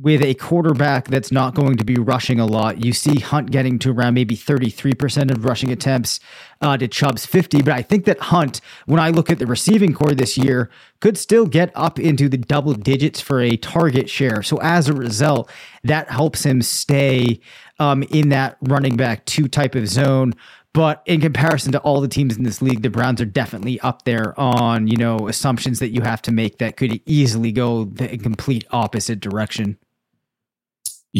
with 0.00 0.22
a 0.22 0.34
quarterback 0.34 1.08
that's 1.08 1.32
not 1.32 1.56
going 1.56 1.76
to 1.76 1.84
be 1.84 1.96
rushing 1.96 2.38
a 2.38 2.46
lot. 2.46 2.84
You 2.84 2.92
see 2.92 3.18
Hunt 3.18 3.50
getting 3.50 3.80
to 3.80 3.90
around 3.90 4.14
maybe 4.14 4.36
33% 4.36 5.32
of 5.32 5.44
rushing 5.44 5.72
attempts 5.72 6.20
uh, 6.60 6.76
to 6.76 6.86
Chubb's 6.86 7.26
50. 7.26 7.62
But 7.62 7.72
I 7.74 7.82
think 7.82 8.04
that 8.04 8.20
Hunt, 8.20 8.60
when 8.86 9.00
I 9.00 9.10
look 9.10 9.28
at 9.28 9.40
the 9.40 9.46
receiving 9.46 9.92
corps 9.92 10.14
this 10.14 10.38
year, 10.38 10.70
could 11.00 11.18
still 11.18 11.46
get 11.46 11.72
up 11.74 11.98
into 11.98 12.28
the 12.28 12.38
double 12.38 12.74
digits 12.74 13.20
for 13.20 13.40
a 13.40 13.56
target 13.56 14.08
share. 14.08 14.42
So 14.44 14.58
as 14.58 14.88
a 14.88 14.92
result, 14.92 15.50
that 15.82 16.08
helps 16.08 16.44
him 16.44 16.62
stay 16.62 17.40
um, 17.80 18.04
in 18.04 18.28
that 18.28 18.56
running 18.62 18.96
back 18.96 19.24
two 19.24 19.48
type 19.48 19.74
of 19.74 19.88
zone. 19.88 20.34
But 20.74 21.02
in 21.06 21.20
comparison 21.20 21.72
to 21.72 21.80
all 21.80 22.00
the 22.00 22.06
teams 22.06 22.36
in 22.36 22.44
this 22.44 22.62
league, 22.62 22.82
the 22.82 22.90
Browns 22.90 23.20
are 23.20 23.24
definitely 23.24 23.80
up 23.80 24.04
there 24.04 24.38
on, 24.38 24.86
you 24.86 24.96
know, 24.96 25.26
assumptions 25.26 25.80
that 25.80 25.88
you 25.88 26.02
have 26.02 26.22
to 26.22 26.30
make 26.30 26.58
that 26.58 26.76
could 26.76 27.00
easily 27.04 27.50
go 27.50 27.84
the 27.84 28.16
complete 28.18 28.64
opposite 28.70 29.18
direction. 29.18 29.76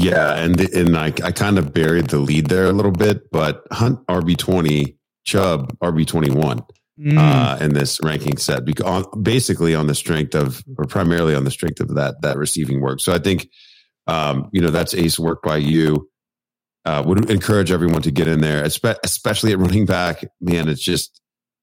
Yeah, 0.01 0.35
and 0.35 0.61
and 0.61 0.97
I 0.97 1.07
I 1.07 1.33
kind 1.33 1.59
of 1.59 1.75
buried 1.75 2.09
the 2.09 2.19
lead 2.19 2.47
there 2.47 2.67
a 2.67 2.73
little 2.73 2.93
bit, 2.93 3.31
but 3.33 3.65
Hunt 3.73 4.07
RB 4.07 4.37
twenty, 4.37 4.97
Chubb 5.25 5.77
RB 5.79 6.07
twenty 6.07 6.31
one. 6.31 6.63
Mm. 7.01 7.17
Uh, 7.17 7.57
in 7.61 7.75
this 7.75 8.01
ranking 8.03 8.37
set, 8.39 8.65
because 8.65 9.07
basically 9.23 9.73
on 9.73 9.87
the 9.87 9.95
strength 9.95 10.35
of, 10.35 10.65
or 10.77 10.85
primarily 10.85 11.33
on 11.33 11.45
the 11.45 11.51
strength 11.53 11.79
of 11.79 11.95
that 11.95 12.23
that 12.23 12.37
receiving 12.37 12.81
work. 12.81 12.99
So 12.99 13.13
I 13.13 13.21
think, 13.21 13.49
um, 14.09 14.51
you 14.53 14.61
know, 14.61 14.71
that's 14.71 14.95
ace 14.95 15.17
work 15.17 15.41
by 15.45 15.59
you. 15.59 16.11
Uh, 16.85 17.05
would 17.07 17.31
encourage 17.31 17.71
everyone 17.71 18.03
to 18.03 18.11
get 18.11 18.27
in 18.27 18.41
there, 18.41 18.65
especially 18.65 19.53
at 19.53 19.61
running 19.61 19.87
back. 19.87 20.25
Man, 20.41 20.69
it's 20.69 20.83
just 20.83 21.21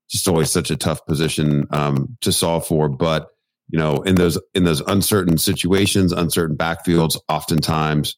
just 0.09 0.27
always 0.29 0.51
such 0.51 0.71
a 0.71 0.77
tough 0.77 1.05
position 1.05 1.65
um, 1.71 2.17
to 2.21 2.31
solve 2.31 2.65
for. 2.65 2.87
But 2.87 3.27
you 3.69 3.77
know, 3.77 4.03
in 4.03 4.15
those 4.15 4.39
in 4.53 4.63
those 4.63 4.79
uncertain 4.87 5.37
situations, 5.37 6.13
uncertain 6.13 6.55
backfields, 6.55 7.17
oftentimes 7.27 8.15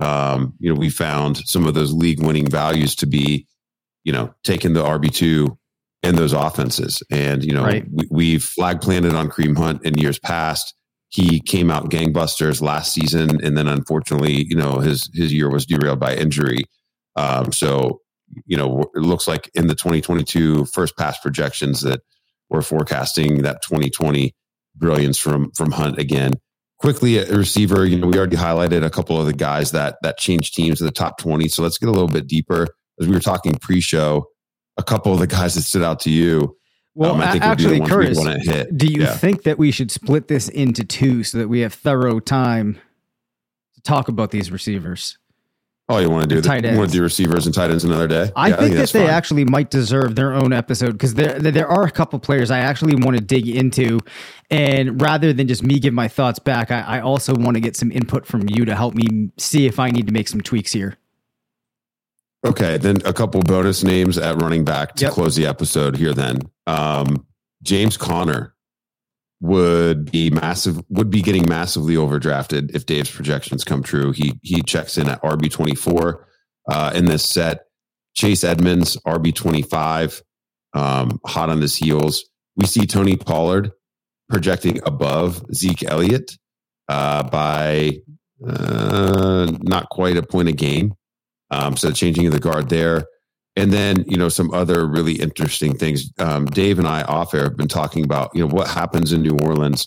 um, 0.00 0.54
you 0.58 0.72
know, 0.72 0.78
we 0.78 0.90
found 0.90 1.36
some 1.38 1.66
of 1.66 1.74
those 1.74 1.92
league 1.92 2.22
winning 2.22 2.48
values 2.48 2.94
to 2.96 3.06
be, 3.06 3.46
you 4.04 4.12
know, 4.12 4.34
taking 4.42 4.72
the 4.72 4.82
RB2 4.82 5.56
in 6.02 6.14
those 6.14 6.32
offenses. 6.32 7.02
And, 7.10 7.44
you 7.44 7.52
know, 7.52 7.64
right. 7.64 7.84
we, 7.90 8.06
we've 8.10 8.42
flag 8.42 8.80
planted 8.80 9.14
on 9.14 9.28
Kareem 9.28 9.56
Hunt 9.56 9.84
in 9.84 9.98
years 9.98 10.18
past. 10.18 10.74
He 11.08 11.40
came 11.40 11.70
out 11.70 11.90
gangbusters 11.90 12.62
last 12.62 12.94
season. 12.94 13.44
And 13.44 13.56
then 13.56 13.68
unfortunately, 13.68 14.46
you 14.48 14.56
know, 14.56 14.78
his, 14.78 15.10
his 15.12 15.32
year 15.32 15.50
was 15.50 15.66
derailed 15.66 16.00
by 16.00 16.14
injury. 16.14 16.64
Um, 17.16 17.52
so, 17.52 18.00
you 18.46 18.56
know, 18.56 18.84
it 18.94 19.00
looks 19.00 19.28
like 19.28 19.50
in 19.54 19.66
the 19.66 19.74
2022 19.74 20.64
first 20.66 20.96
pass 20.96 21.18
projections 21.18 21.82
that 21.82 22.00
we're 22.48 22.62
forecasting 22.62 23.42
that 23.42 23.62
2020 23.62 24.34
brilliance 24.76 25.18
from, 25.18 25.50
from 25.52 25.72
Hunt 25.72 25.98
again 25.98 26.32
quickly 26.80 27.18
a 27.18 27.36
receiver 27.36 27.84
you 27.84 27.98
know 27.98 28.06
we 28.06 28.16
already 28.16 28.36
highlighted 28.36 28.84
a 28.84 28.90
couple 28.90 29.18
of 29.18 29.26
the 29.26 29.32
guys 29.32 29.70
that 29.70 29.96
that 30.02 30.18
changed 30.18 30.54
teams 30.54 30.80
in 30.80 30.86
the 30.86 30.92
top 30.92 31.18
20 31.18 31.46
so 31.48 31.62
let's 31.62 31.78
get 31.78 31.88
a 31.88 31.92
little 31.92 32.08
bit 32.08 32.26
deeper. 32.26 32.68
As 33.00 33.06
we 33.06 33.14
were 33.14 33.20
talking 33.20 33.54
pre-show 33.54 34.26
a 34.76 34.82
couple 34.82 35.12
of 35.12 35.20
the 35.20 35.26
guys 35.26 35.54
that 35.54 35.62
stood 35.62 35.82
out 35.82 36.00
to 36.00 36.10
you 36.10 36.56
well 36.94 37.12
um, 37.12 37.20
I 37.20 37.32
think 37.32 37.44
actually 37.44 37.80
Curtis, 37.80 38.18
do 38.74 38.86
you 38.86 39.02
yeah. 39.02 39.14
think 39.14 39.44
that 39.44 39.58
we 39.58 39.70
should 39.70 39.90
split 39.90 40.28
this 40.28 40.48
into 40.48 40.84
two 40.84 41.22
so 41.22 41.38
that 41.38 41.48
we 41.48 41.60
have 41.60 41.74
thorough 41.74 42.18
time 42.18 42.78
to 43.74 43.82
talk 43.82 44.08
about 44.08 44.30
these 44.30 44.50
receivers 44.50 45.18
Oh, 45.92 45.98
you 45.98 46.08
want 46.08 46.22
to 46.22 46.28
do 46.34 46.40
the, 46.40 46.46
Tight 46.46 46.64
you 46.64 46.78
want 46.78 46.90
to 46.90 46.96
do 46.96 47.02
receivers 47.02 47.46
and 47.46 47.54
tight 47.54 47.70
ends 47.70 47.82
another 47.82 48.06
day? 48.06 48.30
I 48.36 48.48
Yeah, 48.50 48.56
think 48.56 48.74
that 48.76 48.90
they 48.90 49.00
fine. 49.00 49.10
actually 49.10 49.44
might 49.44 49.70
deserve 49.70 50.14
their 50.14 50.32
own 50.32 50.52
episode 50.52 50.92
because 50.92 51.14
there 51.14 51.38
there 51.40 51.66
are 51.68 51.84
a 51.84 51.90
couple 51.90 52.18
players 52.20 52.50
I 52.50 52.60
actually 52.60 52.94
want 52.94 53.16
to 53.16 53.22
dig 53.22 53.48
into, 53.48 53.98
and 54.50 55.00
rather 55.02 55.32
than 55.32 55.48
just 55.48 55.62
me 55.64 55.80
give 55.80 55.92
my 55.92 56.06
thoughts 56.06 56.38
back, 56.38 56.70
I, 56.70 56.80
I 56.82 57.00
also 57.00 57.34
want 57.34 57.56
to 57.56 57.60
get 57.60 57.74
some 57.76 57.90
input 57.90 58.24
from 58.24 58.48
you 58.48 58.64
to 58.64 58.76
help 58.76 58.94
me 58.94 59.30
see 59.36 59.66
if 59.66 59.80
I 59.80 59.90
need 59.90 60.06
to 60.06 60.12
make 60.12 60.28
some 60.28 60.40
tweaks 60.40 60.72
here. 60.72 60.96
Okay, 62.46 62.78
then 62.78 62.96
a 63.04 63.12
couple 63.12 63.40
bonus 63.42 63.82
names 63.84 64.16
at 64.16 64.40
running 64.40 64.64
back 64.64 64.94
to 64.96 65.04
Yep. 65.06 65.12
close 65.12 65.36
the 65.36 65.46
episode 65.46 65.96
here. 65.96 66.14
Then 66.14 66.38
um, 66.66 67.26
James 67.62 67.96
Conner 67.98 68.54
would 69.40 70.10
be 70.10 70.30
massive. 70.30 70.80
Would 70.90 71.10
be 71.10 71.22
getting 71.22 71.48
massively 71.48 71.94
overdrafted 71.94 72.74
if 72.74 72.86
Dave's 72.86 73.10
projections 73.10 73.64
come 73.64 73.82
true. 73.82 74.12
He 74.12 74.38
he 74.42 74.62
checks 74.62 74.98
in 74.98 75.08
at 75.08 75.22
RB 75.22 75.50
twenty 75.50 75.74
four 75.74 76.28
uh, 76.68 76.92
in 76.94 77.06
this 77.06 77.24
set. 77.24 77.62
Chase 78.14 78.44
Edmonds 78.44 78.96
RB 79.06 79.34
twenty 79.34 79.62
five, 79.62 80.22
um, 80.74 81.20
hot 81.24 81.48
on 81.48 81.60
his 81.60 81.76
heels. 81.76 82.24
We 82.56 82.66
see 82.66 82.86
Tony 82.86 83.16
Pollard 83.16 83.72
projecting 84.28 84.80
above 84.86 85.42
Zeke 85.54 85.84
Elliott 85.84 86.32
uh, 86.88 87.22
by 87.24 87.98
uh, 88.46 89.52
not 89.62 89.88
quite 89.88 90.16
a 90.16 90.22
point 90.22 90.48
a 90.48 90.52
game. 90.52 90.94
Um, 91.50 91.76
so 91.76 91.90
changing 91.90 92.26
of 92.26 92.32
the 92.32 92.40
guard 92.40 92.68
there. 92.68 93.06
And 93.60 93.74
then, 93.74 94.06
you 94.08 94.16
know, 94.16 94.30
some 94.30 94.50
other 94.54 94.86
really 94.86 95.20
interesting 95.20 95.76
things. 95.76 96.10
Um, 96.18 96.46
Dave 96.46 96.78
and 96.78 96.88
I 96.88 97.02
off 97.02 97.34
air 97.34 97.42
have 97.42 97.58
been 97.58 97.68
talking 97.68 98.02
about, 98.02 98.30
you 98.32 98.40
know, 98.40 98.50
what 98.50 98.68
happens 98.68 99.12
in 99.12 99.20
New 99.20 99.36
Orleans 99.38 99.86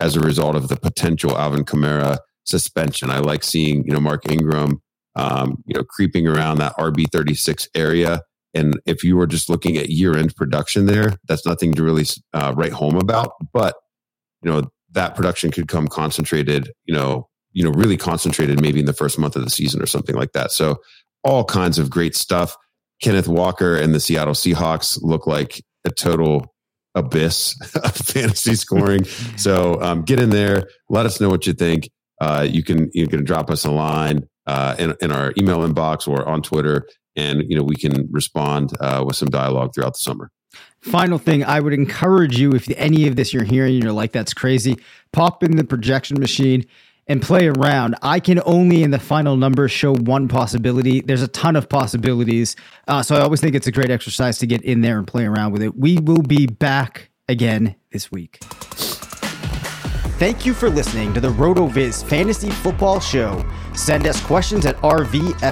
as 0.00 0.16
a 0.16 0.20
result 0.20 0.56
of 0.56 0.66
the 0.66 0.74
potential 0.74 1.38
Alvin 1.38 1.64
Kamara 1.64 2.18
suspension. 2.42 3.10
I 3.10 3.18
like 3.18 3.44
seeing, 3.44 3.84
you 3.86 3.92
know, 3.92 4.00
Mark 4.00 4.28
Ingram, 4.28 4.82
um, 5.14 5.62
you 5.64 5.76
know, 5.76 5.84
creeping 5.84 6.26
around 6.26 6.58
that 6.58 6.76
RB 6.76 7.04
36 7.12 7.68
area. 7.76 8.20
And 8.52 8.80
if 8.84 9.04
you 9.04 9.16
were 9.16 9.28
just 9.28 9.48
looking 9.48 9.76
at 9.76 9.90
year 9.90 10.16
end 10.16 10.34
production 10.34 10.86
there, 10.86 11.14
that's 11.28 11.46
nothing 11.46 11.72
to 11.74 11.84
really 11.84 12.06
uh, 12.32 12.52
write 12.56 12.72
home 12.72 12.96
about. 12.96 13.34
But, 13.52 13.76
you 14.42 14.50
know, 14.50 14.64
that 14.90 15.14
production 15.14 15.52
could 15.52 15.68
come 15.68 15.86
concentrated, 15.86 16.72
you 16.84 16.94
know, 16.94 17.28
you 17.52 17.62
know, 17.62 17.70
really 17.70 17.96
concentrated 17.96 18.60
maybe 18.60 18.80
in 18.80 18.86
the 18.86 18.92
first 18.92 19.20
month 19.20 19.36
of 19.36 19.44
the 19.44 19.50
season 19.50 19.80
or 19.80 19.86
something 19.86 20.16
like 20.16 20.32
that. 20.32 20.50
So 20.50 20.80
all 21.22 21.44
kinds 21.44 21.78
of 21.78 21.90
great 21.90 22.16
stuff. 22.16 22.56
Kenneth 23.02 23.28
Walker 23.28 23.76
and 23.76 23.94
the 23.94 24.00
Seattle 24.00 24.34
Seahawks 24.34 24.98
look 25.02 25.26
like 25.26 25.62
a 25.84 25.90
total 25.90 26.54
abyss 26.94 27.58
of 27.76 27.94
fantasy 27.94 28.54
scoring. 28.54 29.04
so 29.36 29.80
um, 29.82 30.02
get 30.02 30.20
in 30.20 30.30
there. 30.30 30.68
Let 30.88 31.06
us 31.06 31.20
know 31.20 31.28
what 31.28 31.46
you 31.46 31.52
think. 31.52 31.90
Uh, 32.20 32.46
you 32.48 32.62
can 32.62 32.90
you 32.92 33.08
can 33.08 33.24
drop 33.24 33.50
us 33.50 33.64
a 33.64 33.70
line 33.70 34.28
uh, 34.46 34.76
in, 34.78 34.94
in 35.00 35.10
our 35.10 35.32
email 35.36 35.60
inbox 35.60 36.06
or 36.06 36.26
on 36.26 36.42
Twitter, 36.42 36.86
and 37.16 37.42
you 37.48 37.56
know 37.56 37.64
we 37.64 37.76
can 37.76 38.08
respond 38.10 38.72
uh, 38.80 39.02
with 39.04 39.16
some 39.16 39.28
dialogue 39.28 39.74
throughout 39.74 39.94
the 39.94 39.98
summer. 39.98 40.30
Final 40.80 41.18
thing, 41.18 41.42
I 41.42 41.60
would 41.60 41.72
encourage 41.72 42.38
you 42.38 42.52
if 42.52 42.70
any 42.76 43.08
of 43.08 43.16
this 43.16 43.32
you're 43.32 43.42
hearing 43.42 43.74
and 43.74 43.82
you're 43.82 43.92
like, 43.92 44.12
that's 44.12 44.34
crazy, 44.34 44.78
pop 45.12 45.42
in 45.42 45.56
the 45.56 45.64
projection 45.64 46.20
machine 46.20 46.64
and 47.06 47.20
play 47.20 47.48
around. 47.48 47.96
I 48.02 48.20
can 48.20 48.40
only 48.44 48.82
in 48.82 48.90
the 48.90 48.98
final 48.98 49.36
number 49.36 49.68
show 49.68 49.94
one 49.94 50.28
possibility. 50.28 51.00
There's 51.00 51.22
a 51.22 51.28
ton 51.28 51.56
of 51.56 51.68
possibilities. 51.68 52.56
Uh, 52.88 53.02
so 53.02 53.16
I 53.16 53.20
always 53.20 53.40
think 53.40 53.54
it's 53.54 53.66
a 53.66 53.72
great 53.72 53.90
exercise 53.90 54.38
to 54.38 54.46
get 54.46 54.62
in 54.62 54.80
there 54.80 54.98
and 54.98 55.06
play 55.06 55.26
around 55.26 55.52
with 55.52 55.62
it. 55.62 55.76
We 55.76 55.98
will 55.98 56.22
be 56.22 56.46
back 56.46 57.10
again 57.28 57.76
this 57.92 58.10
week. 58.10 58.38
Thank 60.18 60.46
you 60.46 60.54
for 60.54 60.70
listening 60.70 61.12
to 61.14 61.20
the 61.20 61.28
RotoViz 61.28 62.04
Fantasy 62.04 62.50
Football 62.50 63.00
Show. 63.00 63.44
Send 63.74 64.06
us 64.06 64.20
questions 64.22 64.64
at 64.64 64.76
rvffshow 64.76 65.42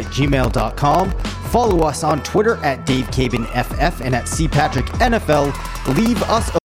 at 0.00 0.12
gmail.com. 0.12 1.10
Follow 1.50 1.86
us 1.86 2.04
on 2.04 2.22
Twitter 2.22 2.56
at 2.56 2.86
DaveCabinFF 2.86 4.04
and 4.04 4.14
at 4.14 4.24
CPatrickNFL. 4.24 5.96
Leave 5.96 6.22
us 6.24 6.54
a 6.54 6.58